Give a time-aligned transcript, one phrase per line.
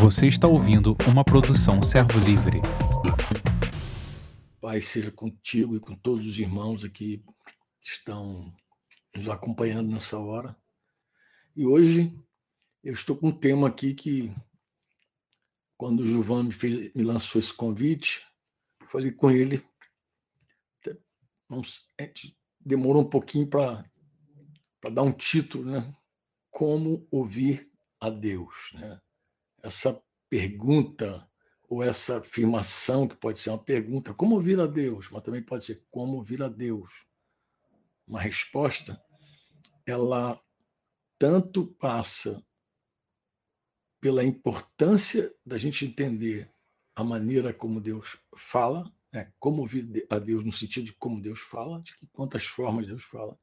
[0.00, 2.60] Você está ouvindo uma produção Servo Livre.
[4.60, 7.24] Pai, seja contigo e com todos os irmãos aqui
[7.80, 8.52] que estão
[9.14, 10.56] nos acompanhando nessa hora.
[11.54, 12.18] E hoje
[12.82, 14.34] eu estou com um tema aqui que,
[15.76, 18.26] quando o Gilvan me, fez, me lançou esse convite,
[18.90, 19.64] falei com ele.
[22.60, 23.84] Demorou um pouquinho para
[24.92, 25.94] dar um título, né?
[26.50, 27.70] Como ouvir
[28.00, 29.00] a Deus, né?
[29.62, 31.28] Essa pergunta
[31.68, 35.64] ou essa afirmação que pode ser uma pergunta, como ouvir a Deus, mas também pode
[35.64, 37.06] ser como ouvir a Deus.
[38.06, 39.02] Uma resposta,
[39.86, 40.38] ela
[41.18, 42.44] tanto passa
[44.00, 46.52] pela importância da gente entender
[46.94, 49.32] a maneira como Deus fala, né?
[49.38, 53.38] como ouvir a Deus no sentido de como Deus fala, de quantas formas Deus fala,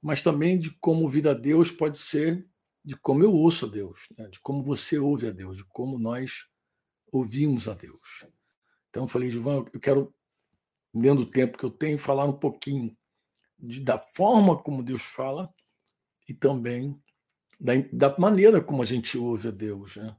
[0.00, 2.46] mas também de como ouvir a Deus pode ser
[2.86, 4.28] de como eu ouço a Deus, né?
[4.28, 6.48] de como você ouve a Deus, de como nós
[7.10, 8.24] ouvimos a Deus.
[8.88, 10.14] Então eu falei, Gilvan, eu quero,
[10.94, 12.96] dentro do tempo que eu tenho, falar um pouquinho
[13.58, 15.52] de, da forma como Deus fala
[16.28, 16.96] e também
[17.58, 19.96] da, da maneira como a gente ouve a Deus.
[19.96, 20.16] Né?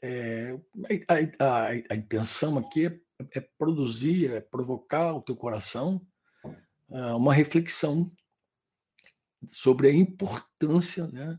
[0.00, 0.60] É,
[1.08, 3.00] a, a, a, intenção aqui é,
[3.34, 6.00] é, produzir, é provocar o teu coração
[6.88, 8.08] uh, uma reflexão
[9.48, 11.38] sobre a importância né,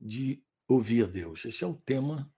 [0.00, 1.44] de ouvir a Deus.
[1.44, 2.30] Esse é o tema,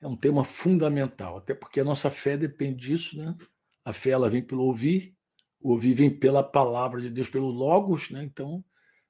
[0.00, 3.36] é um tema fundamental, até porque a nossa fé depende disso, né?
[3.84, 5.16] A fé ela vem pelo ouvir,
[5.60, 8.22] o ouvir vem pela palavra de Deus, pelo logos, né?
[8.24, 8.64] Então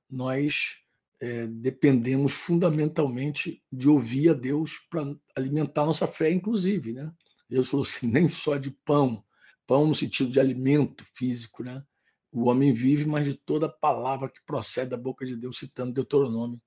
[0.08, 0.78] nós
[1.20, 5.04] é, dependemos fundamentalmente de ouvir a Deus para
[5.36, 7.12] alimentar nossa fé, inclusive, né?
[7.48, 9.24] Deus falou assim, nem só de pão,
[9.66, 11.84] pão no sentido de alimento físico, né?
[12.32, 16.60] O homem vive, mas de toda palavra que procede da boca de Deus, citando Deuteronômio,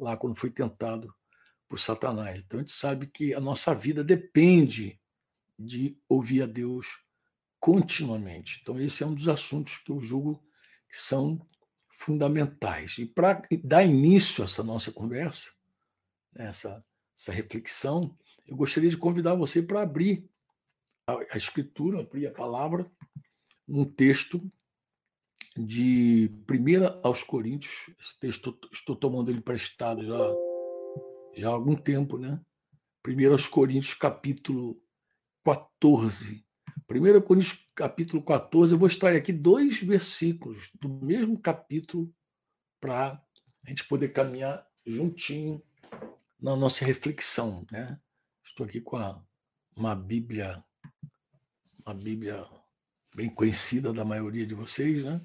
[0.00, 1.14] lá quando foi tentado
[1.68, 2.42] por Satanás.
[2.42, 5.00] Então a gente sabe que a nossa vida depende
[5.58, 7.04] de ouvir a Deus
[7.60, 8.58] continuamente.
[8.62, 10.42] Então esse é um dos assuntos que eu julgo
[10.88, 11.46] que são
[11.90, 12.98] fundamentais.
[12.98, 15.52] E para dar início a essa nossa conversa,
[16.32, 16.84] né, essa,
[17.16, 18.16] essa reflexão,
[18.48, 20.28] eu gostaria de convidar você para abrir
[21.06, 22.90] a, a Escritura, abrir a palavra,
[23.68, 24.40] num texto
[25.56, 27.90] de 1 aos Coríntios.
[27.98, 30.34] Esse texto estou tomando ele emprestado já,
[31.34, 32.40] já há algum tempo, né?
[33.06, 34.80] 1 aos Coríntios, capítulo
[35.44, 36.44] 14.
[36.88, 42.12] 1 Coríntios capítulo 14, eu vou extrair aqui dois versículos do mesmo capítulo
[42.80, 43.22] para
[43.64, 45.62] a gente poder caminhar juntinho
[46.40, 47.64] na nossa reflexão.
[47.70, 47.98] Né?
[48.44, 49.22] Estou aqui com a,
[49.76, 50.62] uma Bíblia,
[51.86, 52.44] uma Bíblia
[53.14, 55.20] bem conhecida da maioria de vocês, né?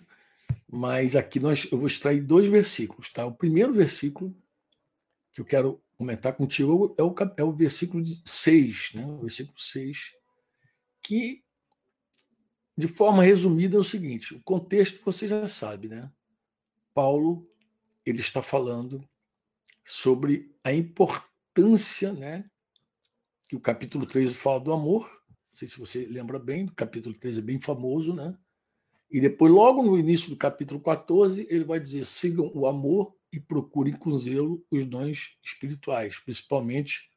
[0.72, 3.12] Mas aqui nós, eu vou extrair dois versículos.
[3.12, 3.26] Tá?
[3.26, 4.36] O primeiro versículo
[5.32, 9.06] que eu quero comentar contigo é o, é o versículo 6, né?
[9.06, 10.16] o versículo 6,
[11.02, 11.46] que
[12.78, 16.12] de forma resumida, é o seguinte: o contexto você já sabe, né?
[16.94, 17.50] Paulo
[18.06, 19.08] ele está falando
[19.84, 22.50] sobre a importância, né?
[23.48, 25.10] Que o capítulo 13 fala do amor.
[25.30, 28.38] Não sei se você lembra bem, o capítulo 13 é bem famoso, né?
[29.16, 33.40] E depois, logo no início do capítulo 14, ele vai dizer: sigam o amor e
[33.40, 37.10] procurem com zelo os dons espirituais, principalmente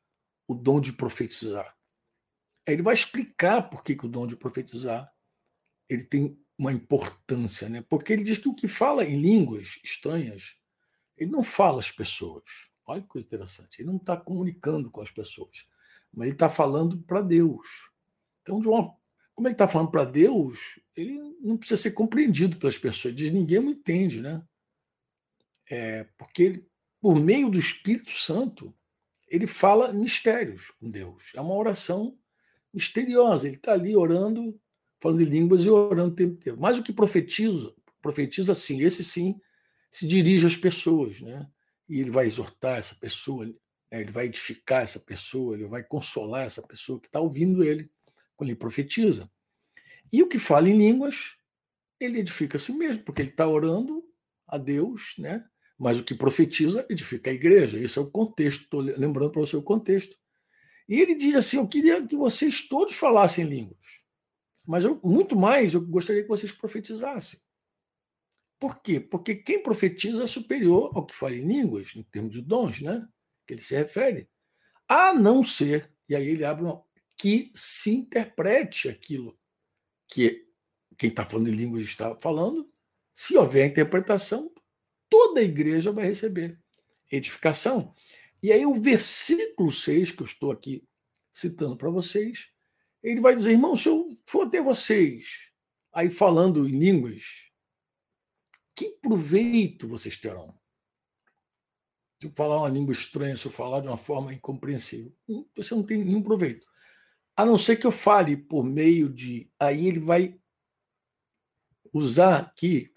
[0.47, 1.77] o dom de profetizar.
[2.65, 5.13] Aí ele vai explicar por que, que o dom de profetizar
[5.89, 7.83] ele tem uma importância, né?
[7.83, 10.57] Porque ele diz que o que fala em línguas estranhas,
[11.17, 12.45] ele não fala às pessoas.
[12.87, 13.81] Olha que coisa interessante.
[13.81, 15.67] Ele não está comunicando com as pessoas,
[16.15, 17.67] mas ele está falando para Deus.
[18.43, 18.97] Então, de uma,
[19.39, 23.15] como ele está falando para Deus, ele não precisa ser compreendido pelas pessoas.
[23.15, 24.43] Diz ninguém me entende, né?
[25.71, 26.67] É, porque ele,
[27.01, 28.75] por meio do Espírito Santo,
[29.29, 31.31] ele fala mistérios com Deus.
[31.37, 32.19] É uma oração
[32.75, 33.47] misteriosa.
[33.47, 34.61] Ele está ali orando
[34.99, 36.59] falando em línguas e orando o tempo inteiro.
[36.61, 37.73] Mas o que profetiza,
[38.03, 39.41] profetiza sim, esse sim
[39.89, 41.49] se dirige às pessoas, né?
[41.89, 43.55] E ele vai exortar essa pessoa, né?
[43.93, 47.89] ele vai edificar essa pessoa, ele vai consolar essa pessoa que está ouvindo ele
[48.45, 49.31] ele profetiza.
[50.13, 51.37] E o que fala em línguas,
[52.01, 54.05] ele edifica a si mesmo, porque ele está orando
[54.47, 55.45] a Deus, né?
[55.79, 57.79] Mas o que profetiza edifica a igreja.
[57.79, 58.63] Esse é o contexto.
[58.63, 60.17] Estou lembrando para você o contexto.
[60.89, 64.05] E ele diz assim: Eu queria que vocês todos falassem línguas.
[64.67, 67.41] Mas eu, muito mais eu gostaria que vocês profetizassem.
[68.59, 68.99] Por quê?
[68.99, 73.07] Porque quem profetiza é superior ao que fala em línguas, em termos de dons, né?
[73.47, 74.29] Que ele se refere.
[74.89, 76.83] A não ser, e aí ele abre uma,
[77.19, 79.39] que se interprete aquilo
[80.07, 80.47] que
[80.97, 82.71] quem está falando em línguas está falando.
[83.13, 84.53] Se houver interpretação,
[85.09, 86.59] toda a igreja vai receber
[87.11, 87.95] edificação.
[88.43, 90.87] E aí o versículo 6 que eu estou aqui
[91.33, 92.53] citando para vocês,
[93.03, 95.53] ele vai dizer, irmão, se eu for até vocês,
[95.93, 97.51] aí falando em línguas,
[98.75, 100.57] que proveito vocês terão?
[102.21, 105.75] Se eu falar uma língua estranha, se eu falar de uma forma incompreensível, hum, você
[105.75, 106.68] não tem nenhum proveito.
[107.39, 109.49] A não ser que eu fale por meio de.
[109.61, 110.37] Aí ele vai
[111.93, 112.93] usar aqui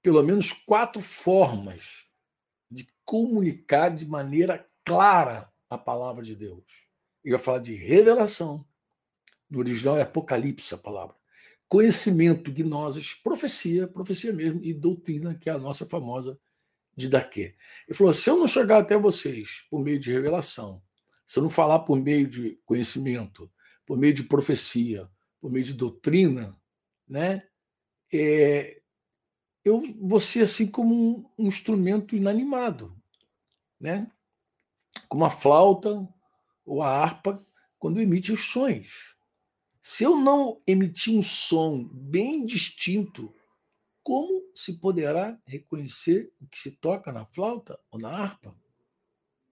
[0.00, 2.06] pelo menos quatro formas
[2.70, 6.86] de comunicar de maneira clara a palavra de Deus.
[7.24, 8.64] Ele vai falar de revelação.
[9.50, 11.16] No original é Apocalipse a palavra.
[11.68, 16.38] Conhecimento, gnoses, profecia, profecia mesmo, e doutrina, que é a nossa famosa
[16.94, 17.56] didaquê.
[17.88, 20.80] Ele falou: se eu não chegar até vocês por meio de revelação,
[21.26, 23.50] se eu não falar por meio de conhecimento,
[23.86, 25.08] por meio de profecia,
[25.40, 26.58] por meio de doutrina,
[27.08, 27.46] né?
[28.12, 28.80] É,
[29.64, 32.96] eu vou ser assim como um, um instrumento inanimado,
[33.80, 34.10] né?
[35.08, 36.06] Como a flauta
[36.64, 37.44] ou a harpa
[37.78, 39.14] quando emite os sons.
[39.80, 43.34] Se eu não emitir um som bem distinto,
[44.02, 48.56] como se poderá reconhecer o que se toca na flauta ou na harpa?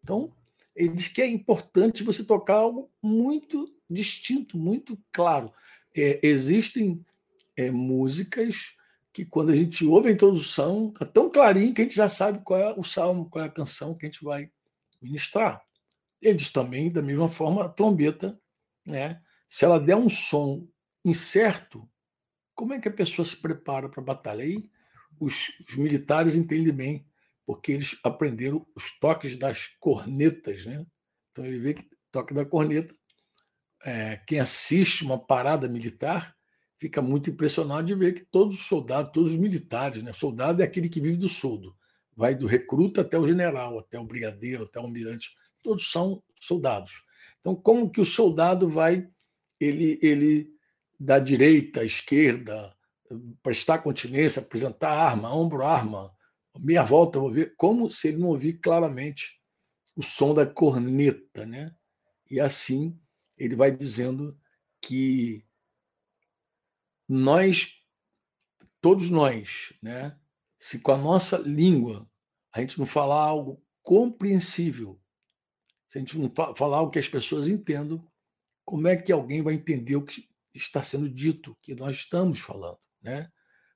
[0.03, 0.35] Então,
[0.75, 5.53] ele diz que é importante você tocar algo muito distinto, muito claro.
[5.95, 7.05] É, existem
[7.57, 8.77] é, músicas
[9.13, 12.41] que quando a gente ouve a introdução, é tão clarinho que a gente já sabe
[12.43, 14.51] qual é o salmo, qual é a canção que a gente vai
[15.01, 15.63] ministrar.
[16.21, 18.41] Ele também, da mesma forma, a trombeta,
[18.87, 19.21] né?
[19.49, 20.67] se ela der um som
[21.05, 21.87] incerto,
[22.55, 24.45] como é que a pessoa se prepara para a batalha?
[24.45, 24.71] Aí
[25.21, 27.07] os, os, militares entendem bem,
[27.47, 30.65] porque eles aprenderam os toques das cornetas.
[30.65, 30.85] Né?
[31.31, 32.95] Então ele vê que toque da corneta,
[33.85, 36.35] é, quem assiste uma parada militar
[36.79, 40.13] fica muito impressionado de ver que todos os soldados, todos os militares, né?
[40.13, 41.77] soldado é aquele que vive do soldo,
[42.15, 45.31] vai do recruta até o general, até o brigadeiro, até o almirante,
[45.63, 47.03] todos são soldados.
[47.41, 49.09] Então, como que o soldado vai,
[49.61, 50.51] ele, ele
[50.99, 52.75] da direita esquerda,
[53.43, 56.13] prestar continência, apresentar arma, ombro arma,
[56.59, 59.41] meia volta, vou ver, como se ele não ouvir claramente
[59.97, 61.75] o som da corneta, né?
[62.31, 62.99] E assim
[63.37, 64.39] ele vai dizendo
[64.81, 65.45] que
[67.09, 67.83] nós,
[68.81, 70.19] todos nós, né,
[70.59, 72.09] se com a nossa língua
[72.53, 75.01] a gente não falar algo compreensível,
[75.89, 78.07] se a gente não falar algo que as pessoas entendam,
[78.65, 82.79] como é que alguém vai entender o que está sendo dito, que nós estamos falando,
[83.01, 83.31] né?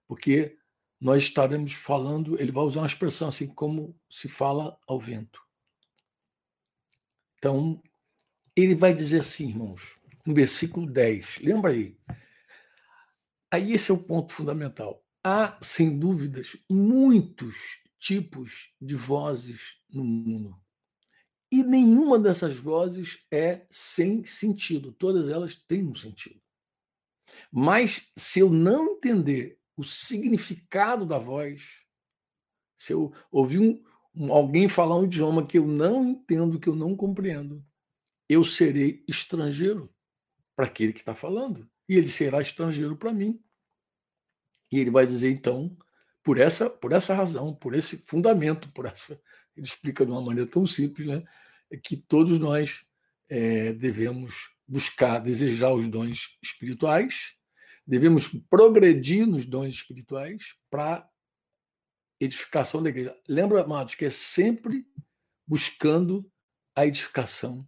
[0.06, 0.56] Porque
[1.00, 5.40] nós estaremos falando, ele vai usar uma expressão assim como se fala ao vento.
[7.38, 7.82] Então,
[8.54, 11.96] ele vai dizer assim, irmãos, no versículo 10, lembra aí,
[13.50, 15.02] Aí esse é o ponto fundamental.
[15.24, 20.56] Há, sem dúvidas, muitos tipos de vozes no mundo.
[21.50, 24.92] E nenhuma dessas vozes é sem sentido.
[24.92, 26.40] Todas elas têm um sentido.
[27.50, 31.84] Mas se eu não entender o significado da voz,
[32.74, 33.82] se eu ouvir um,
[34.14, 37.64] um, alguém falar um idioma que eu não entendo, que eu não compreendo,
[38.28, 39.92] eu serei estrangeiro
[40.54, 43.40] para aquele que está falando e ele será estrangeiro para mim.
[44.72, 45.76] E ele vai dizer, então,
[46.22, 49.20] por essa, por essa razão, por esse fundamento, por essa.
[49.56, 51.22] Ele explica de uma maneira tão simples, né?
[51.84, 52.84] Que todos nós
[53.28, 57.36] é, devemos buscar, desejar os dons espirituais,
[57.86, 61.08] devemos progredir nos dons espirituais para
[62.20, 63.16] edificação da igreja.
[63.28, 64.86] Lembra, amados, que é sempre
[65.46, 66.28] buscando
[66.74, 67.66] a edificação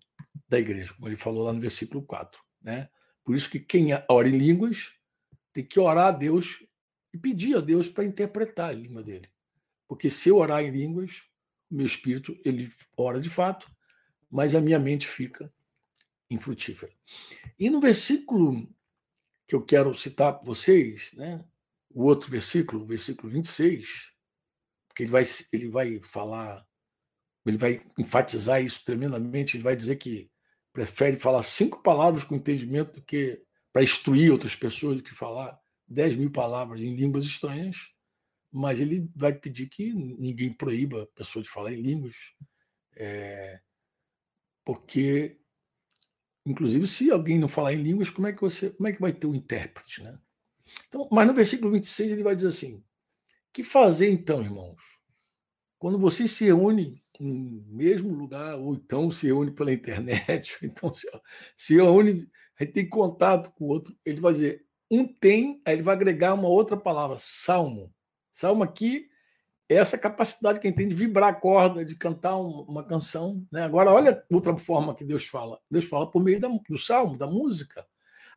[0.49, 2.41] da igreja, como ele falou lá no versículo 4.
[2.61, 2.89] Né?
[3.23, 4.95] Por isso que quem ora em línguas
[5.53, 6.67] tem que orar a Deus
[7.13, 9.29] e pedir a Deus para interpretar a língua dele.
[9.87, 11.31] Porque se eu orar em línguas,
[11.71, 13.71] o meu espírito ele ora de fato,
[14.31, 15.53] mas a minha mente fica
[16.31, 16.93] infrutífera.
[17.59, 18.69] E no versículo
[19.49, 21.43] que eu quero citar para vocês, né,
[21.91, 24.13] o outro versículo, o versículo 26,
[24.87, 26.65] porque ele vai, ele vai falar,
[27.47, 30.31] ele vai enfatizar isso tremendamente, ele vai dizer que
[30.73, 35.59] prefere falar cinco palavras com entendimento do que para instruir outras pessoas do que falar
[35.87, 37.89] dez mil palavras em línguas estranhas,
[38.53, 42.35] mas ele vai pedir que ninguém proíba a pessoa de falar em línguas,
[42.97, 43.61] é,
[44.65, 45.39] porque,
[46.49, 49.13] inclusive, se alguém não falar em línguas, como é que você, como é que vai
[49.13, 50.19] ter um intérprete, né?
[50.89, 52.83] Então, mas no versículo 26 ele vai dizer assim:
[53.53, 54.83] que fazer então, irmãos?
[55.79, 60.95] Quando vocês se reúnem no mesmo lugar, ou então se reúne pela internet, ou então
[60.95, 61.07] se,
[61.57, 62.29] se reúne,
[62.59, 65.95] a gente tem contato com o outro, ele vai dizer: um tem, aí ele vai
[65.95, 67.95] agregar uma outra palavra, salmo.
[68.33, 69.08] Salmo aqui
[69.75, 73.47] essa capacidade que a gente tem de vibrar a corda, de cantar uma canção.
[73.53, 73.63] Né?
[73.63, 75.61] Agora, olha outra forma que Deus fala.
[75.71, 77.87] Deus fala por meio da, do salmo, da música.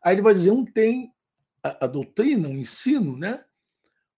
[0.03, 1.13] Aí ele vai dizer: um tem
[1.63, 3.43] a, a doutrina, o um ensino, né?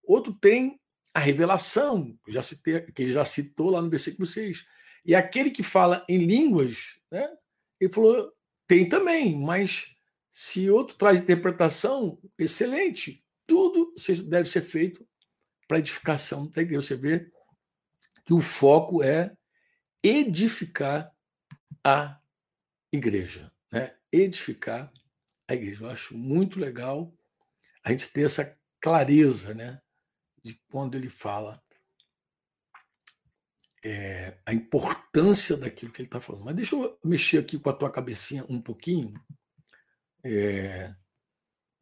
[0.04, 0.80] outro tem
[1.14, 4.66] a revelação, que já, citei, que já citou lá no versículo 6.
[5.06, 7.30] E aquele que fala em línguas, né?
[7.80, 8.34] ele falou:
[8.68, 9.94] tem também, mas
[10.32, 13.24] se outro traz interpretação, excelente.
[13.46, 13.94] Tudo
[14.26, 15.06] deve ser feito
[15.68, 16.82] para edificação da igreja.
[16.84, 17.32] Você vê
[18.26, 19.36] que o foco é
[20.02, 21.12] edificar
[21.84, 22.20] a
[22.92, 23.96] igreja, né?
[24.12, 24.92] Edificar
[25.48, 25.84] a igreja.
[25.84, 27.14] Eu acho muito legal
[27.84, 29.82] a gente ter essa clareza, né?
[30.44, 31.64] De quando ele fala
[33.84, 36.46] é, a importância daquilo que ele está falando.
[36.46, 39.14] Mas deixa eu mexer aqui com a tua cabecinha um pouquinho,
[40.24, 40.96] é,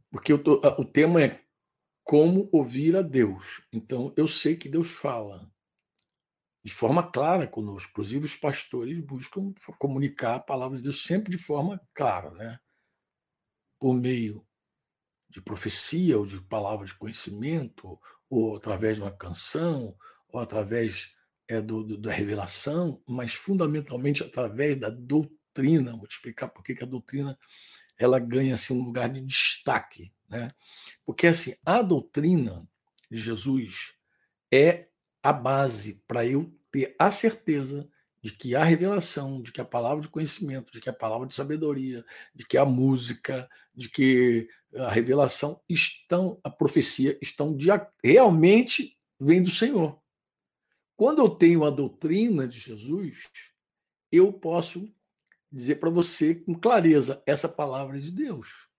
[0.10, 1.44] porque tô, o tema é
[2.12, 3.62] como ouvir a Deus.
[3.72, 5.50] Então, eu sei que Deus fala
[6.62, 7.90] de forma clara conosco.
[7.90, 12.60] Inclusive, os pastores buscam comunicar a palavra de Deus sempre de forma clara, né?
[13.80, 14.46] por meio
[15.30, 17.98] de profecia ou de palavra de conhecimento,
[18.30, 19.96] ou através de uma canção,
[20.28, 21.16] ou através
[21.48, 25.96] é, do, do, da revelação, mas fundamentalmente através da doutrina.
[25.96, 27.40] Vou te explicar por que a doutrina
[27.98, 30.52] ela ganha assim, um lugar de destaque né?
[31.06, 32.68] Porque assim, a doutrina
[33.10, 33.94] de Jesus
[34.52, 34.88] é
[35.22, 37.88] a base para eu ter a certeza
[38.24, 41.34] de que a revelação, de que a palavra de conhecimento, de que a palavra de
[41.34, 47.68] sabedoria, de que a música, de que a revelação estão, a profecia estão de,
[48.04, 50.00] realmente vem do Senhor.
[50.96, 53.28] Quando eu tenho a doutrina de Jesus,
[54.12, 54.88] eu posso
[55.52, 58.71] dizer para você com clareza: essa palavra é de Deus.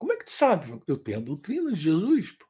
[0.00, 0.80] Como é que tu sabe?
[0.86, 2.32] Eu tenho a doutrina de Jesus.
[2.32, 2.46] Pô.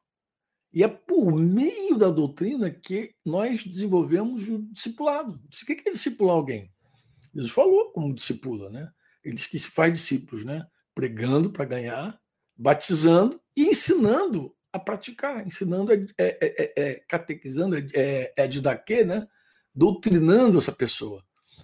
[0.73, 5.33] E é por meio da doutrina que nós desenvolvemos o discipulado.
[5.33, 6.71] O que é discipular alguém?
[7.35, 8.89] Jesus falou como discipula, né?
[9.21, 10.65] Ele disse que se faz discípulos, né?
[10.95, 12.17] Pregando para ganhar,
[12.55, 19.03] batizando e ensinando a praticar, ensinando, é, é, é, é catequizando, é, é, é didaquê,
[19.03, 19.27] né?
[19.75, 21.21] Doutrinando essa pessoa.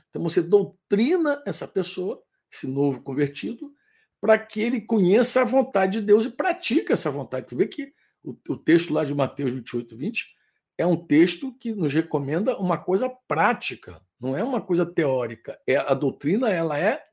[0.10, 3.74] Então você doutrina essa pessoa, esse novo convertido,
[4.20, 7.48] para que ele conheça a vontade de Deus e pratique essa vontade.
[7.48, 7.94] Tu vê que
[8.24, 10.36] o, o, texto lá de Mateus 28, 20
[10.78, 15.60] é um texto que nos recomenda uma coisa prática, não é uma coisa teórica.
[15.66, 17.04] É a doutrina, ela é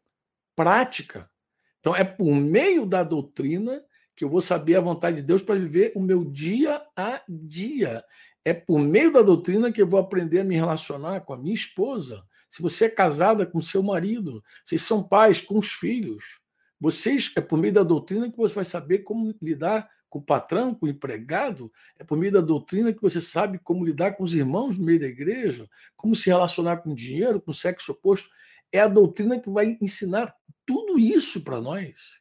[0.56, 1.30] prática.
[1.80, 3.82] Então é por meio da doutrina
[4.16, 8.04] que eu vou saber a vontade de Deus para viver o meu dia a dia.
[8.44, 11.54] É por meio da doutrina que eu vou aprender a me relacionar com a minha
[11.54, 12.24] esposa.
[12.48, 16.40] Se você é casada com seu marido, vocês são pais com os filhos.
[16.84, 20.74] Vocês, é por meio da doutrina que você vai saber como lidar com o patrão,
[20.74, 24.34] com o empregado, é por meio da doutrina que você sabe como lidar com os
[24.34, 28.28] irmãos no meio da igreja, como se relacionar com o dinheiro, com o sexo oposto.
[28.70, 30.36] É a doutrina que vai ensinar
[30.66, 32.20] tudo isso para nós.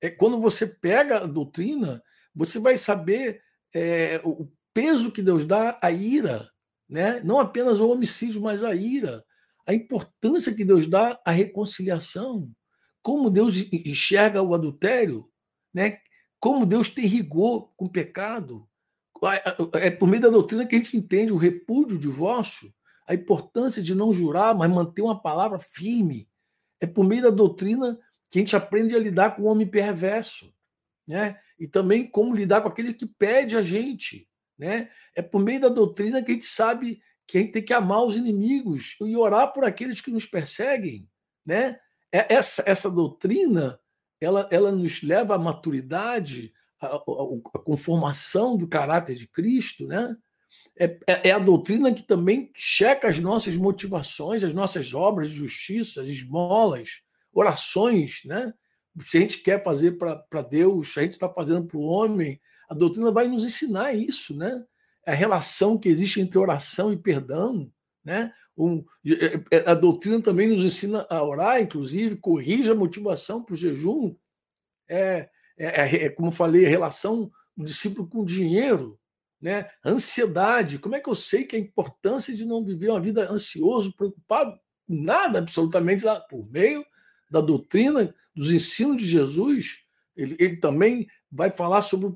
[0.00, 2.02] É quando você pega a doutrina,
[2.34, 3.40] você vai saber
[3.72, 6.50] é, o peso que Deus dá à ira,
[6.88, 7.20] né?
[7.22, 9.24] não apenas ao homicídio, mas à ira,
[9.64, 12.52] a importância que Deus dá à reconciliação
[13.08, 15.26] como Deus enxerga o adultério,
[15.72, 15.98] né?
[16.38, 18.68] como Deus tem rigor com o pecado.
[19.80, 22.70] É por meio da doutrina que a gente entende o repúdio, o divórcio,
[23.06, 26.28] a importância de não jurar, mas manter uma palavra firme.
[26.82, 27.98] É por meio da doutrina
[28.30, 30.54] que a gente aprende a lidar com o homem perverso,
[31.06, 31.40] né?
[31.58, 34.90] E também como lidar com aquele que pede a gente, né?
[35.16, 38.04] É por meio da doutrina que a gente sabe que a gente tem que amar
[38.04, 41.08] os inimigos e orar por aqueles que nos perseguem,
[41.46, 41.80] né?
[42.12, 43.78] É, essa, essa doutrina
[44.20, 50.16] ela, ela nos leva à maturidade, à, à conformação do caráter de Cristo, né?
[50.80, 55.36] É, é, é, a doutrina que também checa as nossas motivações, as nossas obras de
[55.36, 58.52] justiça, as esmolas, orações, né?
[59.00, 62.40] Se a gente quer fazer para Deus, se a gente está fazendo para o homem,
[62.68, 64.64] a doutrina vai nos ensinar isso, né?
[65.06, 67.70] A relação que existe entre oração e perdão,
[68.04, 68.32] né?
[68.58, 68.84] Um,
[69.64, 74.16] a doutrina também nos ensina a orar, inclusive, corrige a motivação para o jejum.
[74.88, 78.98] É, é, é, é, como falei, a relação do discípulo com o dinheiro,
[79.40, 79.70] né?
[79.84, 80.80] ansiedade.
[80.80, 84.58] Como é que eu sei que a importância de não viver uma vida ansioso, preocupado?
[84.88, 86.84] Nada, absolutamente, lá, por meio
[87.30, 89.84] da doutrina, dos ensinos de Jesus.
[90.16, 92.12] Ele, ele também vai falar sobre,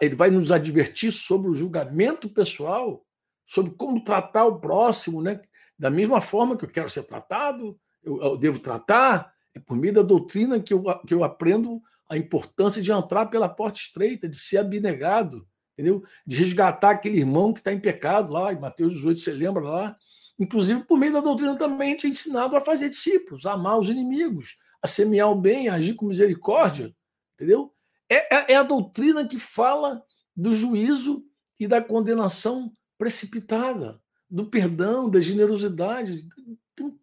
[0.00, 3.04] ele vai nos advertir sobre o julgamento pessoal,
[3.46, 5.40] sobre como tratar o próximo, né?
[5.78, 9.94] Da mesma forma que eu quero ser tratado, eu, eu devo tratar, é por meio
[9.94, 14.38] da doutrina que eu, que eu aprendo a importância de entrar pela porta estreita, de
[14.38, 16.02] ser abnegado, entendeu?
[16.26, 19.96] De resgatar aquele irmão que está em pecado lá, em Mateus 18, você lembra lá?
[20.38, 23.88] Inclusive, por meio da doutrina também gente é ensinado a fazer discípulos, a amar os
[23.88, 26.94] inimigos, a semear o bem, a agir com misericórdia,
[27.34, 27.72] entendeu?
[28.08, 30.02] É, é, é a doutrina que fala
[30.36, 31.24] do juízo
[31.58, 36.26] e da condenação precipitada, do perdão, da generosidade.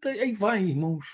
[0.06, 1.06] Aí vai, irmãos.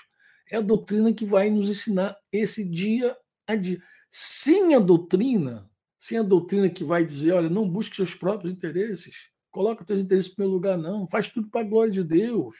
[0.50, 3.80] É a doutrina que vai nos ensinar esse dia a dia.
[4.10, 9.28] Sem a doutrina, sem a doutrina que vai dizer, olha, não busque seus próprios interesses,
[9.50, 12.56] coloca teus interesses em primeiro lugar, não, faz tudo para a glória de Deus.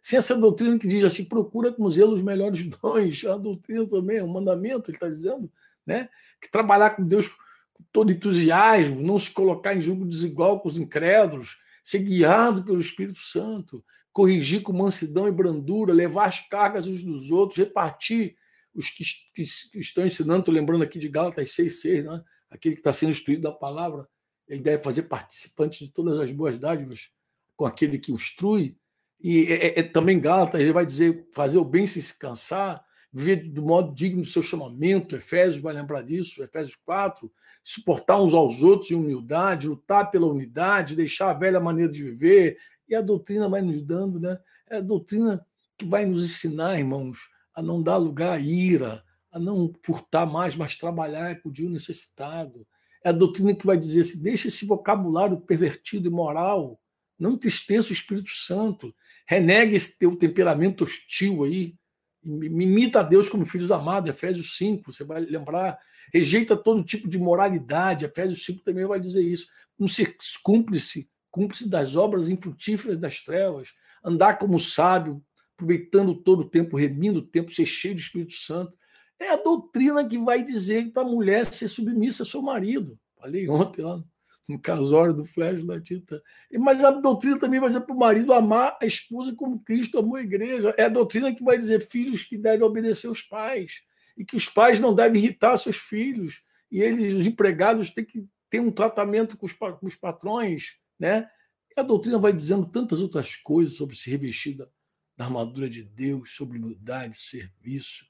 [0.00, 4.18] Sem essa doutrina que diz assim, procura com zelo os melhores dons, a doutrina também,
[4.18, 5.50] é um mandamento, ele está dizendo,
[5.86, 6.08] né?
[6.40, 10.78] Que trabalhar com Deus com todo entusiasmo, não se colocar em julgo desigual com os
[10.78, 17.04] incrédulos, ser guiado pelo Espírito Santo, corrigir com mansidão e brandura, levar as cargas uns
[17.04, 18.34] dos outros, repartir
[18.74, 22.24] os que, que, que estão ensinando, estou lembrando aqui de Gálatas 6,6, né?
[22.50, 24.08] aquele que está sendo instruído da palavra,
[24.48, 27.10] ele deve fazer participante de todas as boas dádivas
[27.56, 28.76] com aquele que instrui.
[29.20, 32.84] E é, é, é também Gálatas, ele vai dizer fazer o bem sem se cansar,
[33.14, 38.34] viver do modo digno do seu chamamento, Efésios vai lembrar disso, Efésios 4, suportar uns
[38.34, 43.00] aos outros em humildade, lutar pela unidade, deixar a velha maneira de viver, e a
[43.00, 44.36] doutrina vai nos dando, né?
[44.68, 45.46] É a doutrina
[45.78, 50.56] que vai nos ensinar, irmãos, a não dar lugar à ira, a não furtar mais,
[50.56, 52.66] mas trabalhar com o dia necessitado.
[53.04, 56.80] É a doutrina que vai dizer assim: deixa esse vocabulário pervertido e moral,
[57.16, 58.92] não entristeça o Espírito Santo,
[59.24, 61.76] renegue esse teu temperamento hostil aí,
[62.24, 65.78] imita a Deus como filhos amados, Efésios 5, você vai lembrar,
[66.12, 69.46] rejeita todo tipo de moralidade, Efésios 5 também vai dizer isso,
[69.78, 75.22] não ser cúmplice, cúmplice das obras infrutíferas das trevas, andar como sábio,
[75.54, 78.72] aproveitando todo o tempo, remindo o tempo, ser cheio do Espírito Santo.
[79.18, 82.98] É a doutrina que vai dizer para a mulher ser submissa ao seu marido.
[83.16, 84.02] Falei ontem lá
[84.48, 86.22] no casório do Flash da Tita.
[86.58, 90.16] Mas a doutrina também vai dizer para o marido amar a esposa como Cristo amou
[90.16, 90.74] a igreja.
[90.76, 93.82] É a doutrina que vai dizer filhos que devem obedecer os pais
[94.16, 98.26] e que os pais não devem irritar seus filhos e eles, os empregados, têm que
[98.50, 101.28] ter um tratamento com os, com os patrões, né?
[101.76, 104.68] E a doutrina vai dizendo tantas outras coisas sobre se revestir da,
[105.16, 108.04] da armadura de Deus, sobre humildade, serviço,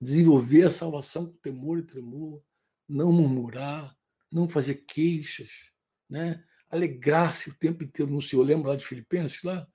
[0.00, 2.42] desenvolver a salvação com temor e tremor,
[2.88, 3.94] não murmurar,
[4.30, 5.50] não fazer queixas,
[6.08, 6.42] né?
[6.70, 8.42] alegrar-se o tempo inteiro no Senhor.
[8.44, 9.42] Lembra lá de Filipenses?
[9.42, 9.66] Lá?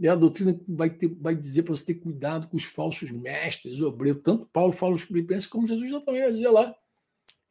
[0.00, 3.10] É a doutrina que vai, ter, vai dizer para você ter cuidado com os falsos
[3.10, 4.22] mestres, obreiros.
[4.22, 6.74] Tanto Paulo fala os Filipenses, como Jesus já também dizer lá.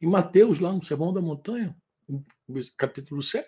[0.00, 1.76] Em Mateus, lá no Sermão da Montanha,
[2.76, 3.46] capítulo 7.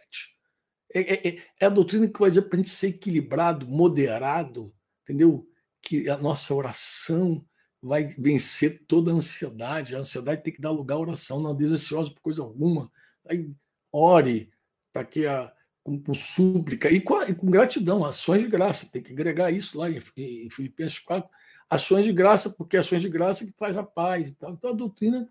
[0.94, 4.72] É, é, é, é a doutrina que vai dizer para a gente ser equilibrado, moderado,
[5.02, 5.46] entendeu?
[5.82, 7.44] Que a nossa oração
[7.86, 9.94] vai vencer toda a ansiedade.
[9.94, 12.90] A ansiedade tem que dar lugar à oração, não é por coisa alguma.
[13.28, 13.54] Aí
[13.92, 14.50] ore
[14.92, 18.88] para que a com, com, súplica e com, e com, gratidão, ações de graça.
[18.90, 21.28] Tem que agregar isso lá em, em Filipenses 4.
[21.68, 24.54] Ações de graça, porque ações de graça que traz a paz e tal.
[24.54, 25.28] Então a doutrina.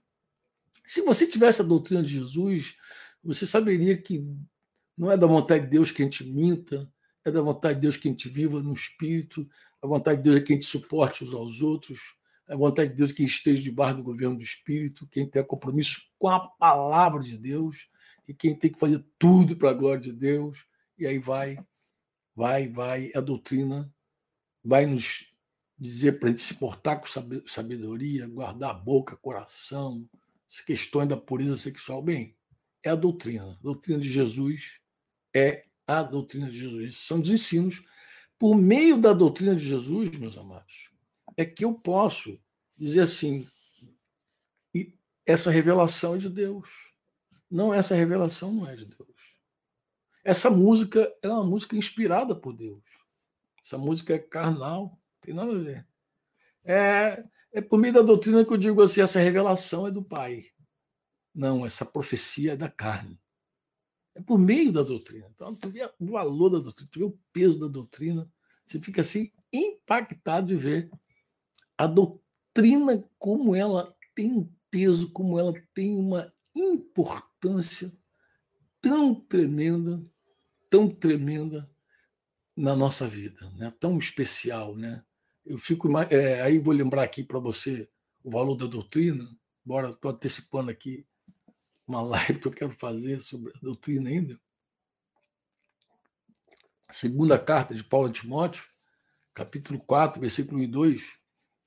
[0.85, 2.75] Se você tivesse a doutrina de Jesus,
[3.23, 4.23] você saberia que
[4.95, 6.87] não é da vontade de Deus que a gente minta,
[7.25, 9.49] é da vontade de Deus que a gente viva no espírito,
[9.81, 12.15] a vontade de Deus é que a gente suporte uns aos outros,
[12.47, 16.01] a vontade de Deus é que esteja debaixo do governo do Espírito, quem tem compromisso
[16.19, 17.89] com a palavra de Deus
[18.27, 20.65] e quem tem que fazer tudo para a glória de Deus.
[20.97, 21.57] E aí vai,
[22.35, 23.91] vai, vai, a doutrina
[24.63, 25.33] vai nos
[25.77, 27.07] dizer para a gente se portar com
[27.47, 30.07] sabedoria, guardar a boca, coração,
[30.65, 32.01] questões da pureza sexual.
[32.01, 32.35] Bem,
[32.83, 33.51] é a doutrina.
[33.51, 34.79] A doutrina de Jesus
[35.35, 36.83] é a doutrina de Jesus.
[36.85, 37.83] Esses são os ensinos.
[38.37, 40.92] Por meio da doutrina de Jesus, meus amados,
[41.37, 42.39] é que eu posso
[42.77, 43.47] dizer assim:
[45.25, 46.93] essa revelação é de Deus.
[47.49, 49.37] Não, essa revelação não é de Deus.
[50.23, 52.83] Essa música é uma música inspirada por Deus.
[53.63, 55.87] Essa música é carnal, tem nada a ver.
[56.63, 60.45] É, é por meio da doutrina que eu digo assim: essa revelação é do Pai.
[61.33, 63.19] Não, essa profecia é da carne.
[64.15, 65.27] É por meio da doutrina.
[65.33, 68.31] Então, tu vê o valor da doutrina, tu vê o peso da doutrina,
[68.65, 70.89] você fica assim impactado de ver
[71.77, 77.91] a doutrina, como ela tem um peso, como ela tem uma importância
[78.81, 80.03] tão tremenda,
[80.69, 81.69] tão tremenda
[82.55, 83.73] na nossa vida, né?
[83.79, 84.75] tão especial.
[84.75, 85.03] Né?
[85.45, 87.89] Eu fico é, aí vou lembrar aqui para você
[88.23, 89.25] o valor da doutrina,
[89.65, 91.05] embora estou antecipando aqui
[91.87, 94.39] uma live que eu quero fazer sobre a doutrina ainda.
[96.91, 98.65] Segunda carta de Paulo a Timóteo,
[99.33, 101.19] capítulo 4, versículo 1 e 2,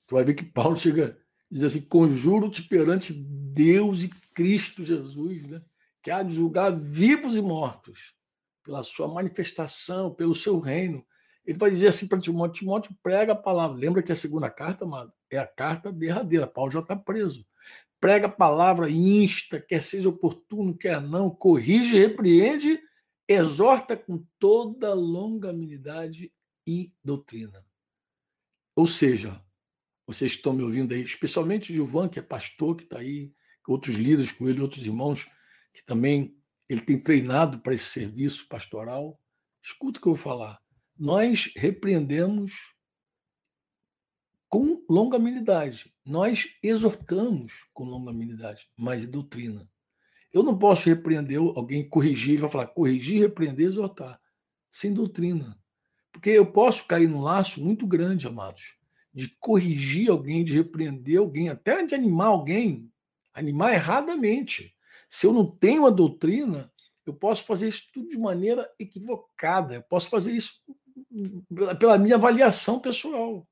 [0.06, 1.18] Tu vai ver que Paulo chega
[1.50, 5.62] diz assim: conjuro-te perante Deus e Cristo Jesus, né?
[6.02, 8.14] que há de julgar vivos e mortos,
[8.62, 11.04] pela sua manifestação, pelo seu reino.
[11.44, 13.76] Ele vai dizer assim para Timóteo: Timóteo prega a palavra.
[13.76, 16.46] Lembra que a segunda carta, amado, é a carta derradeira.
[16.46, 17.46] Paulo já está preso.
[17.98, 22.78] Prega a palavra, insta, quer seja oportuno, quer não, corrige, repreende,
[23.26, 26.30] exorta com toda longanimidade
[26.66, 27.64] e doutrina.
[28.74, 29.40] Ou seja,
[30.06, 33.32] vocês estão me ouvindo aí, especialmente Gilvan, que é pastor, que está aí,
[33.66, 35.26] outros líderes com ele, outros irmãos,
[35.72, 36.36] que também
[36.68, 39.20] ele tem treinado para esse serviço pastoral.
[39.62, 40.60] Escuta o que eu vou falar.
[40.96, 42.76] Nós repreendemos
[44.48, 45.92] com longanimidade.
[46.04, 49.68] Nós exortamos com longanimidade, mas é doutrina.
[50.32, 54.20] Eu não posso repreender alguém, corrigir, ele vai falar corrigir, repreender, exortar,
[54.70, 55.58] sem doutrina.
[56.12, 58.75] Porque eu posso cair num laço muito grande, amados,
[59.16, 62.92] de corrigir alguém, de repreender alguém, até de animar alguém,
[63.32, 64.76] animar erradamente.
[65.08, 66.70] Se eu não tenho a doutrina,
[67.06, 69.76] eu posso fazer isso tudo de maneira equivocada.
[69.76, 70.60] Eu posso fazer isso
[71.80, 73.48] pela minha avaliação pessoal,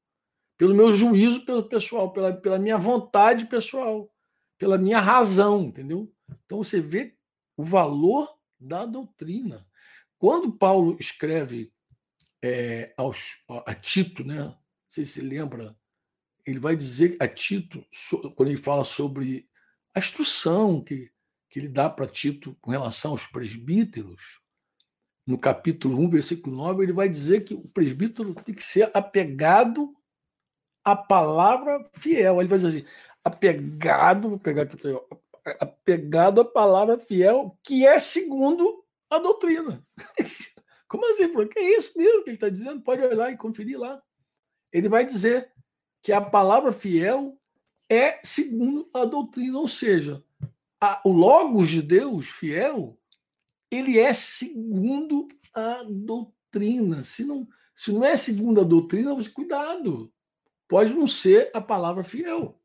[0.59, 4.12] pelo meu juízo pessoal, pela, pela minha vontade pessoal,
[4.59, 6.12] pela minha razão, entendeu?
[6.44, 7.16] Então você vê
[7.57, 8.29] o valor
[8.61, 9.66] da doutrina.
[10.18, 11.72] Quando Paulo escreve
[12.42, 14.55] é, aos, a Tito, né?
[14.95, 15.77] Você se lembra?
[16.47, 17.85] Ele vai dizer a Tito,
[18.37, 19.49] quando ele fala sobre
[19.93, 21.11] a instrução que,
[21.51, 24.41] que ele dá para Tito com relação aos presbíteros,
[25.27, 29.93] no capítulo 1, versículo 9, ele vai dizer que o presbítero tem que ser apegado
[30.85, 32.41] à palavra fiel.
[32.41, 32.87] Ele vai dizer assim:
[33.25, 34.77] apegado, vou pegar aqui,
[35.59, 39.85] apegado à palavra fiel, que é segundo a doutrina.
[40.87, 41.29] Como assim?
[41.49, 42.81] Que é isso mesmo que ele está dizendo?
[42.81, 44.01] Pode olhar e conferir lá.
[44.75, 45.53] Ele vai dizer
[46.03, 47.41] que a palavra fiel
[47.89, 50.23] é segundo a doutrina, ou seja,
[50.81, 52.99] a, o Logos de Deus, fiel,
[53.71, 57.05] ele é segundo a doutrina.
[57.05, 60.13] Se não, se não é segundo a doutrina, você cuidado.
[60.67, 62.61] Pode não ser a palavra fiel.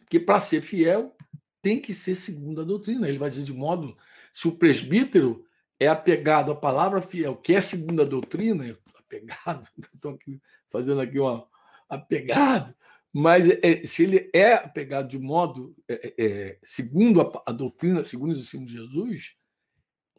[0.00, 1.16] Porque para ser fiel,
[1.62, 3.08] tem que ser segundo a doutrina.
[3.08, 3.96] Ele vai dizer de modo,
[4.30, 5.46] se o presbítero
[5.80, 10.40] é apegado à palavra fiel, que é segundo a doutrina, apegado, estou aqui
[10.74, 11.46] fazendo aqui uma
[11.88, 12.74] apegado,
[13.12, 18.02] mas é, se ele é apegado de modo é, é, é, segundo a, a, doutrina,
[18.02, 19.36] segundo os ensinos de Jesus,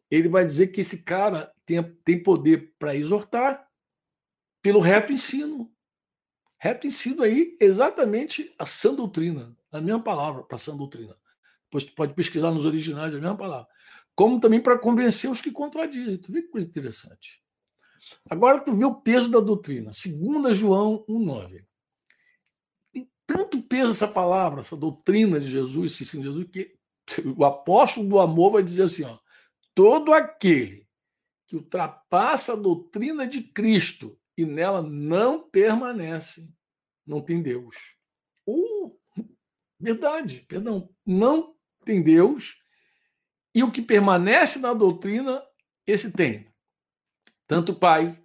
[0.09, 3.67] ele vai dizer que esse cara tem, tem poder para exortar
[4.61, 5.69] pelo reto ensino.
[6.57, 11.17] Reto ensino aí exatamente a sã doutrina, a mesma palavra para sã doutrina.
[11.65, 13.67] Depois tu pode pesquisar nos originais a mesma palavra.
[14.15, 16.17] Como também para convencer os que contradizem.
[16.17, 17.44] Tu vê que coisa interessante.
[18.29, 19.91] Agora tu vê o peso da doutrina.
[19.91, 21.63] 2 João 1,9
[23.25, 26.75] tanto peso essa palavra, essa doutrina de Jesus, esse ensino de Jesus, que
[27.35, 29.17] o apóstolo do amor vai dizer assim: ó,
[29.73, 30.87] todo aquele
[31.47, 36.49] que ultrapassa a doutrina de Cristo e nela não permanece,
[37.05, 37.95] não tem Deus.
[38.47, 38.97] Uh,
[39.79, 42.63] verdade, perdão, não tem Deus,
[43.53, 45.41] e o que permanece na doutrina,
[45.85, 46.47] esse tem.
[47.47, 48.19] Tanto pai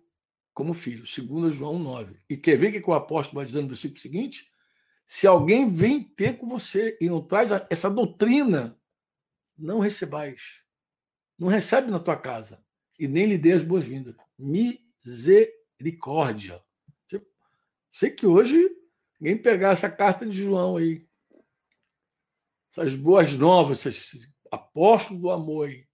[0.54, 2.20] como filho, segundo João 9.
[2.28, 4.50] E quer ver o que o apóstolo vai dizer no versículo seguinte?
[5.06, 8.78] Se alguém vem ter com você e não traz essa doutrina,
[9.56, 10.64] não recebais.
[11.38, 12.64] Não recebe na tua casa
[12.98, 14.14] e nem lhe dê as boas-vindas.
[14.38, 16.62] Misericórdia.
[17.90, 18.70] Sei que hoje
[19.18, 21.04] ninguém pegar essa carta de João aí,
[22.70, 25.86] essas boas novas, esses apóstolos do amor aí,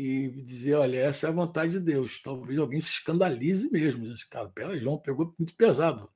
[0.00, 2.22] e dizer, olha, essa é a vontade de Deus.
[2.22, 4.06] Talvez alguém se escandalize mesmo.
[4.12, 6.08] Esse cara, pera, João pegou muito pesado.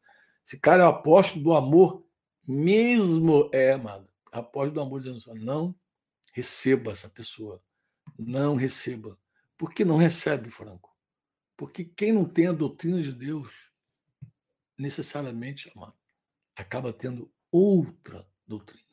[0.47, 2.07] Esse cara é o apóstolo do amor
[2.47, 5.75] mesmo é, amado, após do amor dizendo assim, não
[6.33, 7.61] receba essa pessoa.
[8.17, 9.19] Não receba.
[9.59, 10.97] Por que não recebe, Franco?
[11.57, 13.73] Porque quem não tem a doutrina de Deus,
[14.79, 15.95] necessariamente, amado,
[16.55, 18.87] acaba tendo outra doutrina.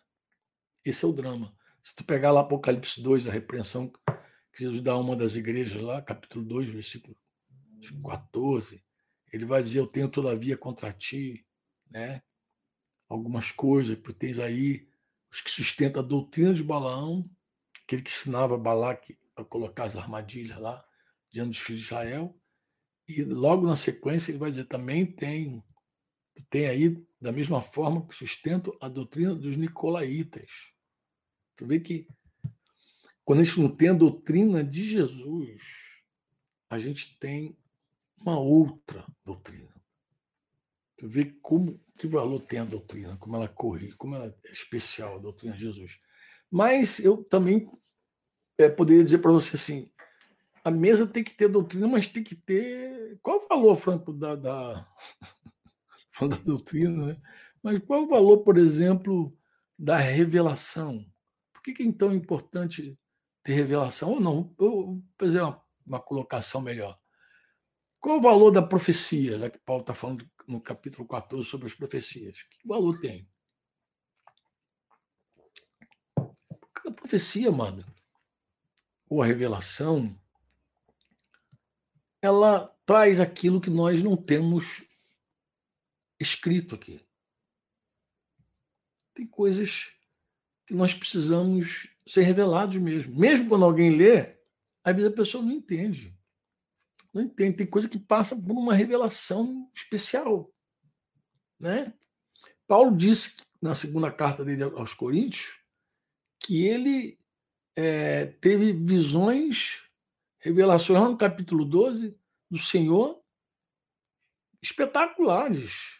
[0.83, 1.55] Esse é o drama.
[1.81, 3.91] Se tu pegar lá Apocalipse 2, a repreensão
[4.59, 7.15] Jesus dá uma das igrejas lá, capítulo 2, versículo
[8.05, 8.83] 14,
[9.31, 11.45] ele vai dizer: Eu tenho todavia contra ti,
[11.89, 12.21] né?
[13.07, 14.87] algumas coisas, porque tens aí
[15.31, 17.23] os que sustentam a doutrina de Balaão,
[17.83, 20.85] aquele que ensinava Balaque a colocar as armadilhas lá
[21.31, 22.39] diante dos filhos de Israel,
[23.07, 25.63] e logo na sequência ele vai dizer também tem
[26.49, 30.71] tem aí da mesma forma que sustento a doutrina dos nicolaítas.
[31.55, 32.07] Tu vê que
[33.29, 35.61] quando a gente não tem a doutrina de Jesus,
[36.67, 37.55] a gente tem
[38.19, 39.69] uma outra doutrina.
[40.97, 45.17] Tu vê como que valor tem a doutrina, como ela corre, como ela é especial
[45.17, 45.99] a doutrina de Jesus.
[46.49, 47.69] Mas eu também
[48.57, 49.91] é, poderia dizer para você assim:
[50.63, 53.19] a mesa tem que ter doutrina, mas tem que ter.
[53.21, 54.91] Qual o valor, Franco, da, da...
[56.19, 57.21] da doutrina, né?
[57.61, 59.37] Mas qual o valor, por exemplo,
[59.77, 61.05] da revelação?
[61.53, 62.97] Por que, que é tão importante
[63.49, 64.11] ter revelação?
[64.11, 64.53] Ou não?
[64.55, 66.99] Vou fazer uma, uma colocação melhor.
[67.99, 71.73] Qual o valor da profecia, já que Paulo está falando no capítulo 14 sobre as
[71.73, 72.43] profecias?
[72.43, 73.27] Que valor tem?
[76.15, 77.83] A profecia, mano,
[79.09, 80.15] ou a revelação,
[82.21, 84.87] ela traz aquilo que nós não temos
[86.19, 87.03] escrito aqui.
[89.15, 89.91] Tem coisas
[90.67, 93.15] que nós precisamos ser revelados mesmo.
[93.15, 94.35] Mesmo quando alguém lê,
[94.83, 96.17] às vezes a pessoa não entende.
[97.13, 97.57] Não entende.
[97.57, 100.51] Tem coisa que passa por uma revelação especial.
[101.59, 101.93] Né?
[102.67, 105.63] Paulo disse na segunda carta dele aos Coríntios
[106.39, 107.19] que ele
[107.75, 109.83] é, teve visões,
[110.39, 112.17] revelações lá no capítulo 12
[112.49, 113.21] do Senhor
[114.61, 115.99] espetaculares.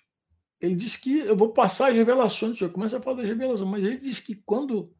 [0.60, 2.72] Ele disse que eu vou passar as revelações do Senhor.
[2.72, 4.94] Começa a falar das revelações, mas ele disse que quando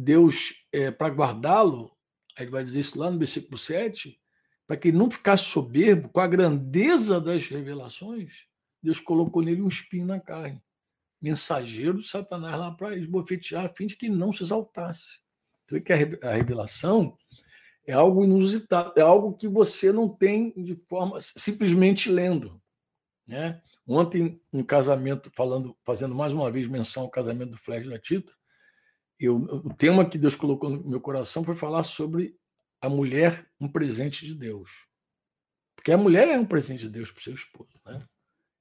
[0.00, 1.90] Deus, é, para guardá-lo,
[2.38, 4.16] ele vai dizer isso lá no versículo 7,
[4.64, 8.46] para que ele não ficasse soberbo com a grandeza das revelações,
[8.80, 10.62] Deus colocou nele um espinho na carne,
[11.20, 15.20] mensageiro de Satanás lá para esbofetear, a fim de que não se exaltasse.
[15.66, 17.16] Você vê que a revelação
[17.84, 22.62] é algo inusitado, é algo que você não tem de forma simplesmente lendo.
[23.26, 23.60] Né?
[23.84, 28.37] Ontem, um casamento, falando, fazendo mais uma vez menção ao casamento do Flash da Tita,
[29.18, 32.38] eu, o tema que Deus colocou no meu coração foi falar sobre
[32.80, 34.86] a mulher, um presente de Deus.
[35.74, 37.80] Porque a mulher é um presente de Deus para o seu esposo.
[37.84, 38.06] Né?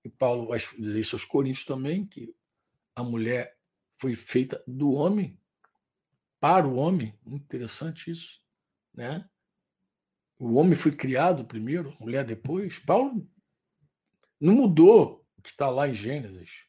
[0.03, 2.33] E Paulo vai dizer isso aos Coríntios também, que
[2.95, 3.57] a mulher
[3.97, 5.39] foi feita do homem
[6.39, 7.17] para o homem.
[7.23, 8.41] Muito interessante isso.
[8.93, 9.27] Né?
[10.39, 12.79] O homem foi criado primeiro, a mulher depois.
[12.79, 13.27] Paulo
[14.39, 16.67] não mudou o que está lá em Gênesis.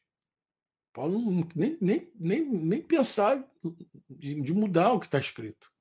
[0.93, 3.43] Paulo não, nem, nem, nem, nem pensar
[4.09, 5.71] de, de mudar o que está escrito.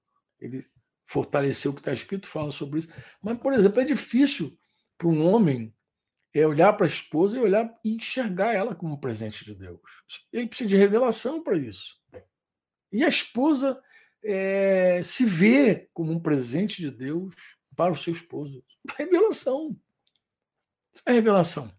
[0.41, 0.67] Ele
[1.07, 2.89] fortaleceu o que está escrito, fala sobre isso.
[3.23, 4.59] Mas, por exemplo, é difícil
[4.97, 5.75] para um homem
[6.35, 9.81] é olhar para a esposa e olhar e enxergar ela como um presente de Deus.
[10.33, 11.97] Ele precisa de revelação para isso.
[12.93, 13.83] E a esposa
[14.23, 17.35] é, se vê como um presente de Deus
[17.75, 18.65] para o seu esposo.
[18.97, 19.77] Revelação.
[20.93, 21.78] Isso é revelação.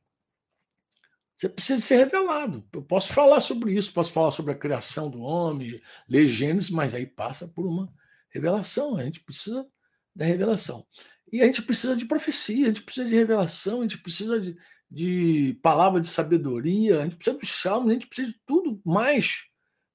[1.39, 2.67] Você precisa ser revelado.
[2.73, 6.93] Eu posso falar sobre isso, posso falar sobre a criação do homem, ler Gênesis, mas
[6.93, 7.89] aí passa por uma
[8.29, 8.97] revelação.
[8.97, 9.65] A gente precisa
[10.13, 10.85] da revelação.
[11.31, 14.57] E a gente precisa de profecia, a gente precisa de revelação, a gente precisa de,
[14.91, 19.45] de palavra de sabedoria, a gente precisa dos salmos, a gente precisa de tudo mais.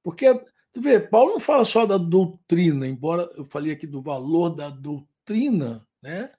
[0.02, 0.32] Porque,
[0.72, 4.70] tu vê, Paulo não fala só da doutrina, embora eu falei aqui do valor da
[4.70, 6.32] doutrina, né?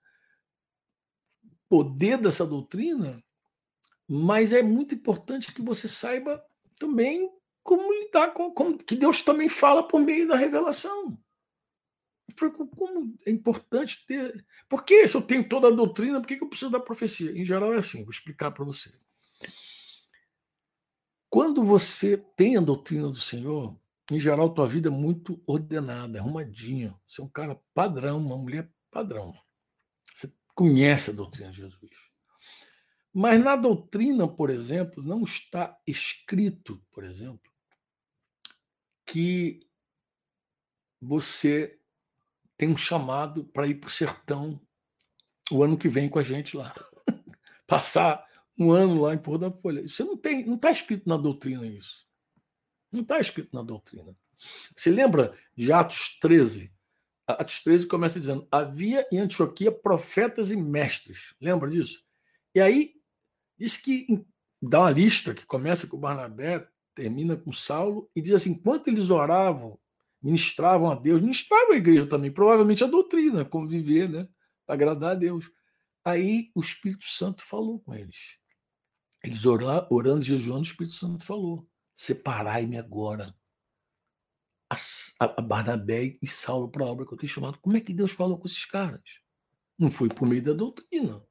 [1.70, 3.24] Poder dessa doutrina,
[4.08, 6.44] mas é muito importante que você saiba
[6.78, 7.30] também
[7.64, 11.18] como lidar com, que Deus também fala por meio da revelação.
[12.76, 14.46] Como é importante ter.
[14.68, 17.32] Por que se eu tenho toda a doutrina, por que eu preciso da profecia?
[17.32, 18.92] Em geral é assim, vou explicar para você.
[21.30, 23.76] Quando você tem a doutrina do Senhor,
[24.12, 26.96] em geral, tua vida é muito ordenada, arrumadinha.
[27.08, 29.34] Você é um cara padrão, uma mulher padrão.
[30.14, 32.12] Você conhece a doutrina de Jesus.
[33.18, 37.50] Mas na doutrina, por exemplo, não está escrito, por exemplo,
[39.06, 39.62] que
[41.02, 41.80] você
[42.58, 44.60] tem um chamado para ir para o sertão
[45.50, 46.76] o ano que vem com a gente lá.
[47.66, 48.28] Passar
[48.60, 49.80] um ano lá em Porto da Folha.
[49.80, 52.06] Isso não tem, não está escrito na doutrina isso.
[52.92, 54.14] Não está escrito na doutrina.
[54.76, 56.70] Você lembra de Atos 13?
[57.26, 61.34] Atos 13 começa dizendo: havia em Antioquia profetas e mestres.
[61.40, 62.04] Lembra disso?
[62.54, 62.95] E aí
[63.58, 64.26] Diz que
[64.62, 69.10] dá uma lista que começa com Barnabé, termina com Saulo, e diz assim: enquanto eles
[69.10, 69.80] oravam,
[70.22, 74.28] ministravam a Deus, ministravam a igreja também, provavelmente a doutrina, como viver, né?
[74.68, 75.50] Agradar a Deus.
[76.04, 78.38] Aí o Espírito Santo falou com eles.
[79.24, 83.34] Eles orando, orando jejuando, o Espírito Santo falou: Separai-me agora
[84.70, 84.76] a,
[85.20, 87.60] a Barnabé e Saulo para a obra que eu tenho chamado.
[87.60, 89.22] Como é que Deus falou com esses caras?
[89.78, 91.26] Não foi por meio da doutrina.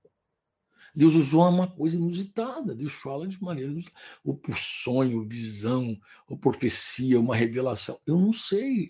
[0.95, 2.75] Deus usou uma coisa inusitada.
[2.75, 3.99] Deus fala de maneira inusitada.
[4.23, 8.01] Ou por sonho, visão, ou profecia, uma revelação.
[8.07, 8.89] Eu não sei.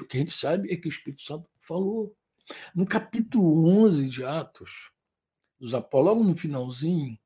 [0.00, 2.16] O que a gente sabe é que o Espírito Santo falou.
[2.74, 4.90] No capítulo 11 de Atos,
[5.58, 7.18] dos Apóstolos, logo no finalzinho,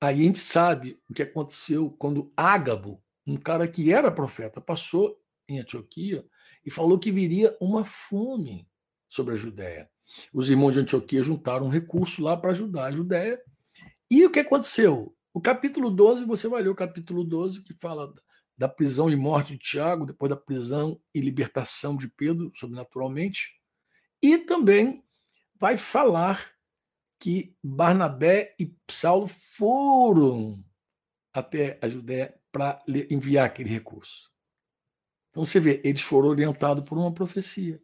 [0.00, 5.20] aí a gente sabe o que aconteceu quando Ágabo, um cara que era profeta, passou
[5.48, 6.24] em Antioquia
[6.64, 8.68] e falou que viria uma fome
[9.08, 9.90] sobre a Judéia.
[10.32, 13.40] Os irmãos de Antioquia juntaram um recurso lá para ajudar a Judéia.
[14.10, 15.14] E o que aconteceu?
[15.32, 18.12] O capítulo 12, você vai ler o capítulo 12, que fala
[18.56, 23.60] da prisão e morte de Tiago, depois da prisão e libertação de Pedro, sobrenaturalmente.
[24.22, 25.04] E também
[25.58, 26.52] vai falar
[27.18, 30.64] que Barnabé e Saulo foram
[31.32, 34.30] até a Judéia para enviar aquele recurso.
[35.30, 37.82] Então você vê, eles foram orientados por uma profecia.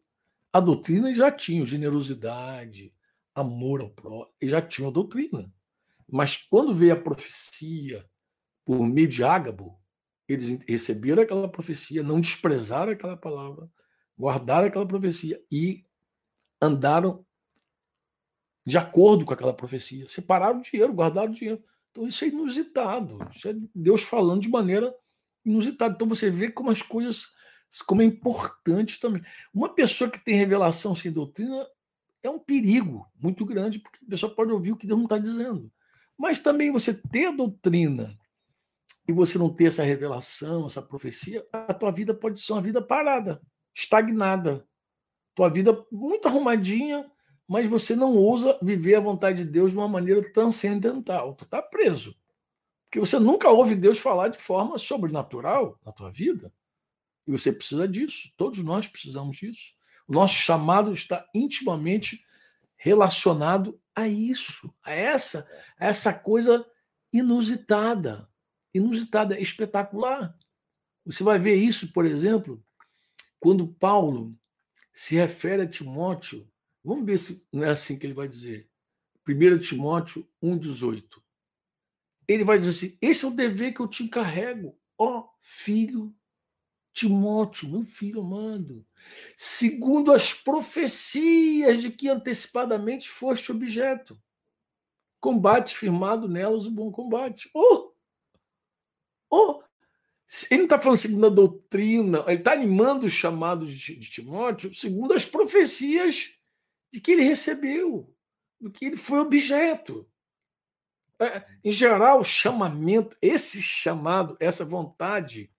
[0.52, 2.92] A doutrina já tinha generosidade,
[3.34, 5.52] amor ao próximo, já tinham a doutrina.
[6.10, 8.04] Mas quando veio a profecia
[8.64, 9.80] por meio de Ágabo,
[10.28, 13.70] eles receberam aquela profecia, não desprezaram aquela palavra,
[14.18, 15.84] guardaram aquela profecia e
[16.60, 17.24] andaram
[18.66, 20.08] de acordo com aquela profecia.
[20.08, 21.62] Separaram o dinheiro, guardaram o dinheiro.
[21.90, 23.18] Então isso é inusitado.
[23.32, 24.94] Isso é Deus falando de maneira
[25.44, 25.94] inusitada.
[25.94, 27.34] Então você vê como as coisas,
[27.86, 29.22] como é importante também.
[29.54, 31.66] Uma pessoa que tem revelação sem doutrina
[32.22, 35.18] é um perigo muito grande, porque a pessoa pode ouvir o que Deus não está
[35.18, 35.70] dizendo.
[36.18, 38.18] Mas também você ter a doutrina
[39.08, 42.82] e você não ter essa revelação, essa profecia, a tua vida pode ser uma vida
[42.82, 43.40] parada,
[43.74, 44.66] estagnada.
[45.34, 47.10] Tua vida muito arrumadinha,
[47.48, 51.34] mas você não ousa viver a vontade de Deus de uma maneira transcendental.
[51.34, 52.14] Tu está preso.
[52.84, 56.52] Porque você nunca ouve Deus falar de forma sobrenatural na tua vida.
[57.26, 58.32] E você precisa disso.
[58.36, 59.74] Todos nós precisamos disso.
[60.06, 62.24] O nosso chamado está intimamente
[62.76, 66.66] relacionado a isso, a essa, a essa coisa
[67.12, 68.28] inusitada,
[68.72, 70.36] inusitada, espetacular.
[71.04, 72.64] Você vai ver isso, por exemplo,
[73.38, 74.34] quando Paulo
[74.92, 76.50] se refere a Timóteo
[76.84, 78.68] Vamos ver se não é assim que ele vai dizer.
[79.28, 81.04] 1 Timóteo 1,18.
[82.26, 86.14] Ele vai dizer assim: esse é o dever que eu te encarrego, ó filho
[86.92, 88.84] Timóteo, meu filho amado,
[89.36, 94.20] segundo as profecias de que antecipadamente foste objeto.
[95.20, 97.50] Combate firmado nelas o bom combate.
[97.54, 97.92] Oh!
[99.30, 99.62] Oh!
[100.50, 104.72] Ele não está falando segundo a doutrina, ele está animando os chamados de, de Timóteo
[104.72, 106.38] segundo as profecias
[106.92, 108.14] de que ele recebeu,
[108.60, 110.08] do que ele foi objeto.
[111.20, 115.52] É, em geral, o chamamento, esse chamado, essa vontade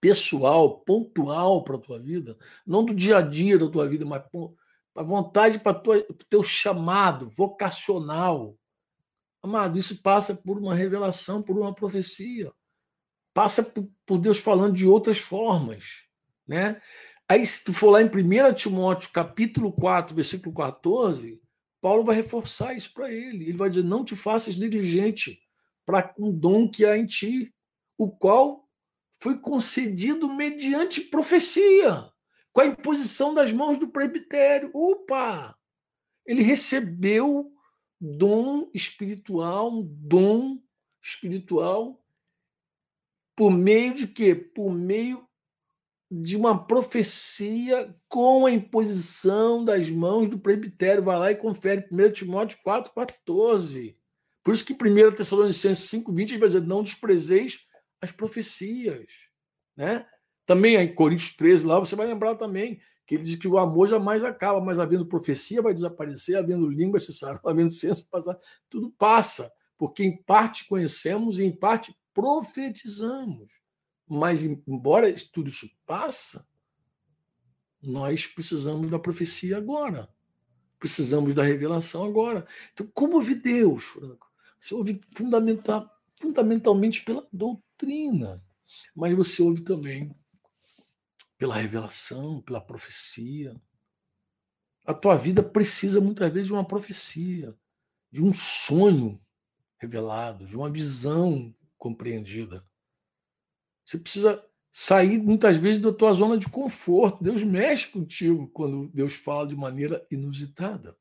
[0.00, 4.22] pessoal, pontual para a tua vida, não do dia a dia da tua vida, mas
[4.94, 8.56] a vontade para o teu chamado vocacional.
[9.42, 12.52] Amado, isso passa por uma revelação, por uma profecia.
[13.34, 13.62] Passa
[14.06, 16.06] por, Deus falando de outras formas.
[16.46, 16.80] Né?
[17.28, 21.40] Aí, se tu for lá em 1 Timóteo, capítulo 4, versículo 14,
[21.80, 23.44] Paulo vai reforçar isso para ele.
[23.44, 25.40] Ele vai dizer: Não te faças dirigente
[25.84, 27.54] para um dom que há em ti,
[27.98, 28.65] o qual
[29.20, 32.10] foi concedido mediante profecia,
[32.52, 34.70] com a imposição das mãos do presbitério.
[34.74, 35.56] Opa!
[36.24, 37.52] Ele recebeu
[38.00, 40.60] dom espiritual, um dom
[41.02, 42.02] espiritual,
[43.36, 44.34] por meio de quê?
[44.34, 45.26] Por meio
[46.10, 51.02] de uma profecia com a imposição das mãos do presbitério.
[51.02, 53.96] Vai lá e confere 1 Timóteo 4,14.
[54.42, 57.65] Por isso que 1 Tessalonicenses 5,20 vai dizer: não desprezeis
[58.00, 59.10] as profecias.
[59.76, 60.06] Né?
[60.44, 63.88] Também em Coríntios 13, lá você vai lembrar também que ele diz que o amor
[63.88, 68.36] jamais acaba, mas havendo profecia vai desaparecer, havendo língua cessar, havendo ciência passar,
[68.68, 73.60] tudo passa, porque em parte conhecemos e em parte profetizamos.
[74.08, 76.46] Mas, embora tudo isso passa,
[77.82, 80.08] nós precisamos da profecia agora.
[80.78, 82.46] Precisamos da revelação agora.
[82.72, 84.30] Então, como ouvir Deus, Franco?
[84.58, 87.65] Você ouve fundamental, fundamentalmente pela doutrina,
[88.94, 90.14] mas você ouve também
[91.38, 93.54] pela revelação, pela profecia.
[94.84, 97.56] A tua vida precisa muitas vezes de uma profecia,
[98.10, 99.20] de um sonho
[99.78, 102.66] revelado, de uma visão compreendida.
[103.84, 107.22] Você precisa sair muitas vezes da tua zona de conforto.
[107.22, 110.96] Deus mexe contigo quando Deus fala de maneira inusitada.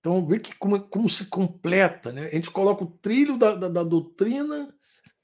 [0.00, 2.10] Então, vê que como, como se completa.
[2.10, 2.26] Né?
[2.26, 4.74] A gente coloca o trilho da, da, da doutrina,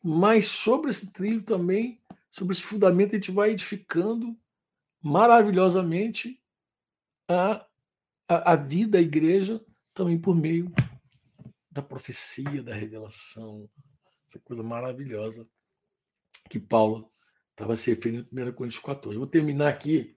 [0.03, 2.01] mas sobre esse trilho também,
[2.31, 4.37] sobre esse fundamento, a gente vai edificando
[5.03, 6.41] maravilhosamente
[7.29, 7.66] a,
[8.29, 9.64] a, a vida, a igreja,
[9.95, 10.70] também por meio
[11.70, 13.68] da profecia, da revelação,
[14.29, 15.49] essa coisa maravilhosa
[16.51, 17.11] que Paulo
[17.51, 19.14] estava se referindo em 1 Coríntios 14.
[19.14, 20.16] Eu vou terminar aqui,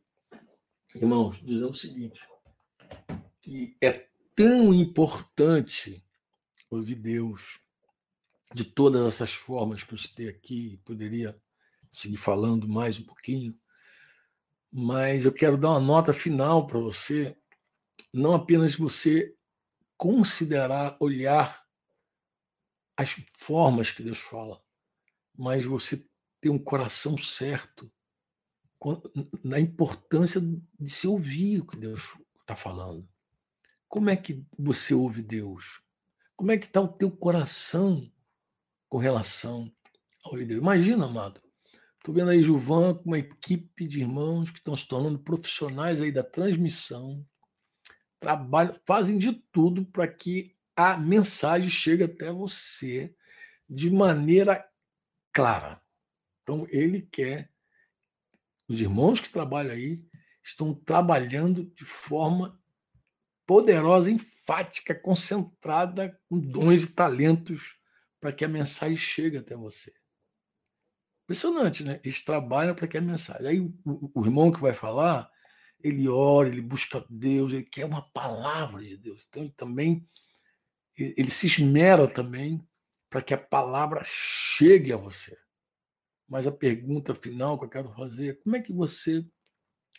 [0.93, 2.21] irmãos, dizendo o seguinte:
[3.41, 4.08] que é
[4.39, 6.01] tão importante
[6.69, 7.59] ouvir Deus
[8.53, 11.37] de todas essas formas que eu citei aqui, poderia
[11.91, 13.53] seguir falando mais um pouquinho,
[14.71, 17.37] Mas eu quero dar uma nota final para você,
[18.13, 19.35] não apenas você
[19.97, 21.61] considerar, olhar
[22.95, 24.63] as formas que Deus fala,
[25.37, 26.07] mas você
[26.39, 27.91] ter um coração certo
[29.43, 30.39] na importância
[30.79, 33.05] de se ouvir o que Deus está falando.
[33.89, 35.81] Como é que você ouve Deus?
[36.35, 38.09] Como é que está o teu coração
[38.87, 39.69] com relação
[40.23, 40.61] ao ouvir Deus?
[40.61, 41.41] Imagina, amado.
[41.97, 46.11] Estou vendo aí Juvan com uma equipe de irmãos que estão se tornando profissionais aí
[46.11, 47.25] da transmissão,
[48.19, 53.13] trabalham, fazem de tudo para que a mensagem chegue até você
[53.67, 54.65] de maneira
[55.33, 55.81] clara.
[56.43, 57.51] Então, ele quer
[58.67, 60.07] os irmãos que trabalham aí
[60.43, 62.59] estão trabalhando de forma
[63.49, 67.79] poderosa, enfática, concentrada, com dons e talentos
[68.19, 69.91] para que a mensagem chegue até você.
[71.23, 71.99] Impressionante, né?
[72.03, 73.47] Eles trabalham para que a mensagem.
[73.47, 75.27] Aí o, o, irmão que vai falar,
[75.79, 79.25] ele ora, ele busca Deus, ele quer uma palavra de Deus.
[79.27, 80.07] Então ele também
[80.95, 82.63] ele se esmera também
[83.09, 85.35] para que a palavra chegue a você.
[86.27, 89.25] Mas a pergunta final que eu quero fazer é como é que você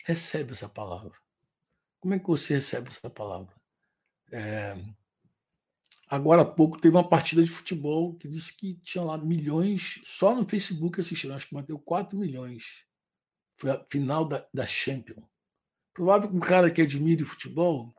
[0.05, 1.19] recebe essa palavra?
[2.01, 3.55] Como é que você recebe essa palavra?
[4.33, 4.75] É...
[6.09, 10.35] Agora há pouco teve uma partida de futebol que disse que tinha lá milhões, só
[10.35, 12.85] no Facebook assistindo, acho que bateu 4 milhões.
[13.57, 15.25] Foi a final da, da Champions.
[15.95, 17.95] Provável que um cara que admire futebol,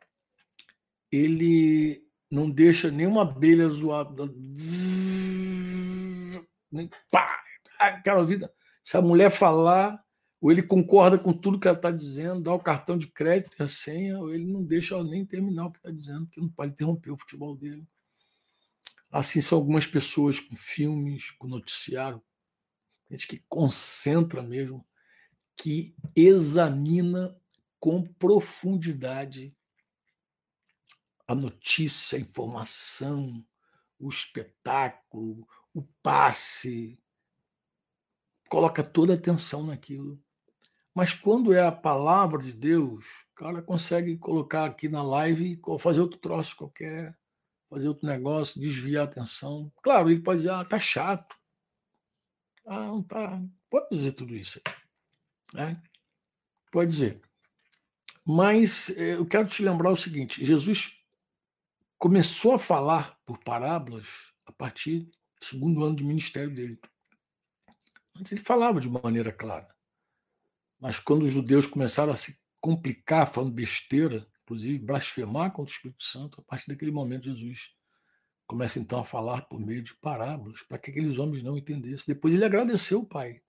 [1.12, 4.26] ele não deixa nenhuma abelha zoada.
[6.72, 7.41] Nem pá,
[7.78, 8.52] aquela vida.
[8.84, 10.01] Se a mulher falar,
[10.41, 13.63] ou ele concorda com tudo que ela está dizendo, dá o cartão de crédito e
[13.63, 16.49] a senha, ou ele não deixa ela nem terminar o que está dizendo, porque não
[16.49, 17.87] pode interromper o futebol dele.
[19.11, 22.21] Assim são algumas pessoas com filmes, com noticiário,
[23.09, 24.83] gente que concentra mesmo,
[25.55, 27.37] que examina
[27.79, 29.55] com profundidade
[31.27, 33.45] a notícia, a informação,
[33.99, 36.99] o espetáculo, o passe,
[38.49, 40.21] coloca toda a atenção naquilo.
[40.93, 45.79] Mas quando é a palavra de Deus, o cara consegue colocar aqui na live e
[45.79, 47.17] fazer outro troço qualquer,
[47.69, 49.71] fazer outro negócio, desviar a atenção.
[49.81, 51.35] Claro, ele pode dizer, ah, tá chato.
[52.65, 53.41] Ah, não tá.
[53.69, 54.61] Pode dizer tudo isso.
[55.53, 55.81] Né?
[56.71, 57.21] Pode dizer.
[58.25, 61.03] Mas eh, eu quero te lembrar o seguinte: Jesus
[61.97, 65.01] começou a falar por parábolas a partir
[65.39, 66.79] do segundo ano de ministério dele.
[68.17, 69.67] Antes ele falava de maneira clara.
[70.82, 76.03] Mas quando os judeus começaram a se complicar, falando besteira, inclusive blasfemar contra o Espírito
[76.03, 77.75] Santo, a partir daquele momento Jesus
[78.47, 82.13] começa então a falar por meio de parábolas, para que aqueles homens não entendessem.
[82.13, 83.41] Depois ele agradeceu o Pai.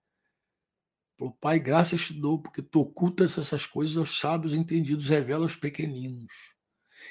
[1.19, 5.55] O Pai, graças te dou, porque tu ocultas essas coisas aos sábios entendidos, revela aos
[5.55, 6.31] pequeninos.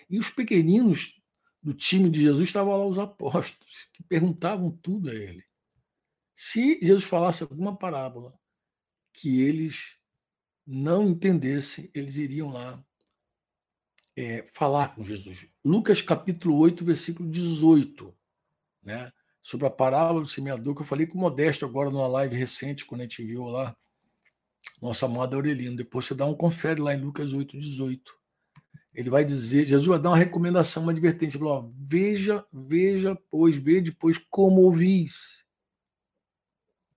[0.08, 1.20] E os pequeninos
[1.60, 5.44] do time de Jesus estavam lá os apóstolos, que perguntavam tudo a ele.
[6.34, 8.38] Se Jesus falasse alguma parábola
[9.12, 10.01] que eles
[10.72, 12.82] não entendessem, eles iriam lá
[14.16, 15.46] é, falar com Jesus.
[15.62, 18.14] Lucas capítulo 8, versículo 18,
[18.82, 19.12] né?
[19.42, 22.86] sobre a parábola do semeador, que eu falei com o Modesto agora numa live recente,
[22.86, 23.76] quando a gente viu lá,
[24.80, 25.76] nossa amada Aurelino.
[25.76, 28.14] Depois você dá um confere lá em Lucas 8, 18.
[28.94, 33.56] Ele vai dizer, Jesus vai dar uma recomendação, uma advertência, falou, ó, veja, veja, pois,
[33.56, 35.44] vê depois como ouvis.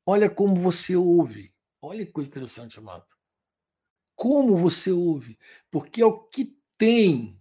[0.06, 1.54] Olha como você ouve.
[1.82, 3.15] Olha que coisa interessante, amado.
[4.16, 5.38] Como você ouve.
[5.70, 7.40] Porque é o que tem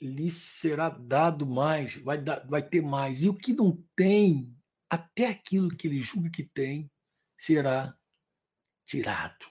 [0.00, 3.22] lhe será dado mais, vai, dar, vai ter mais.
[3.22, 4.56] E o que não tem,
[4.88, 6.90] até aquilo que ele julga que tem,
[7.36, 7.94] será
[8.84, 9.46] tirado.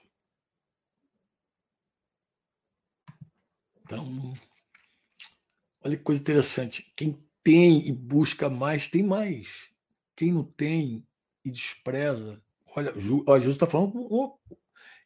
[3.82, 4.32] Então,
[5.82, 6.92] olha que coisa interessante.
[6.96, 9.70] Quem tem e busca mais, tem mais.
[10.16, 11.06] Quem não tem
[11.44, 12.42] e despreza.
[12.76, 14.38] Olha, Jesus está falando.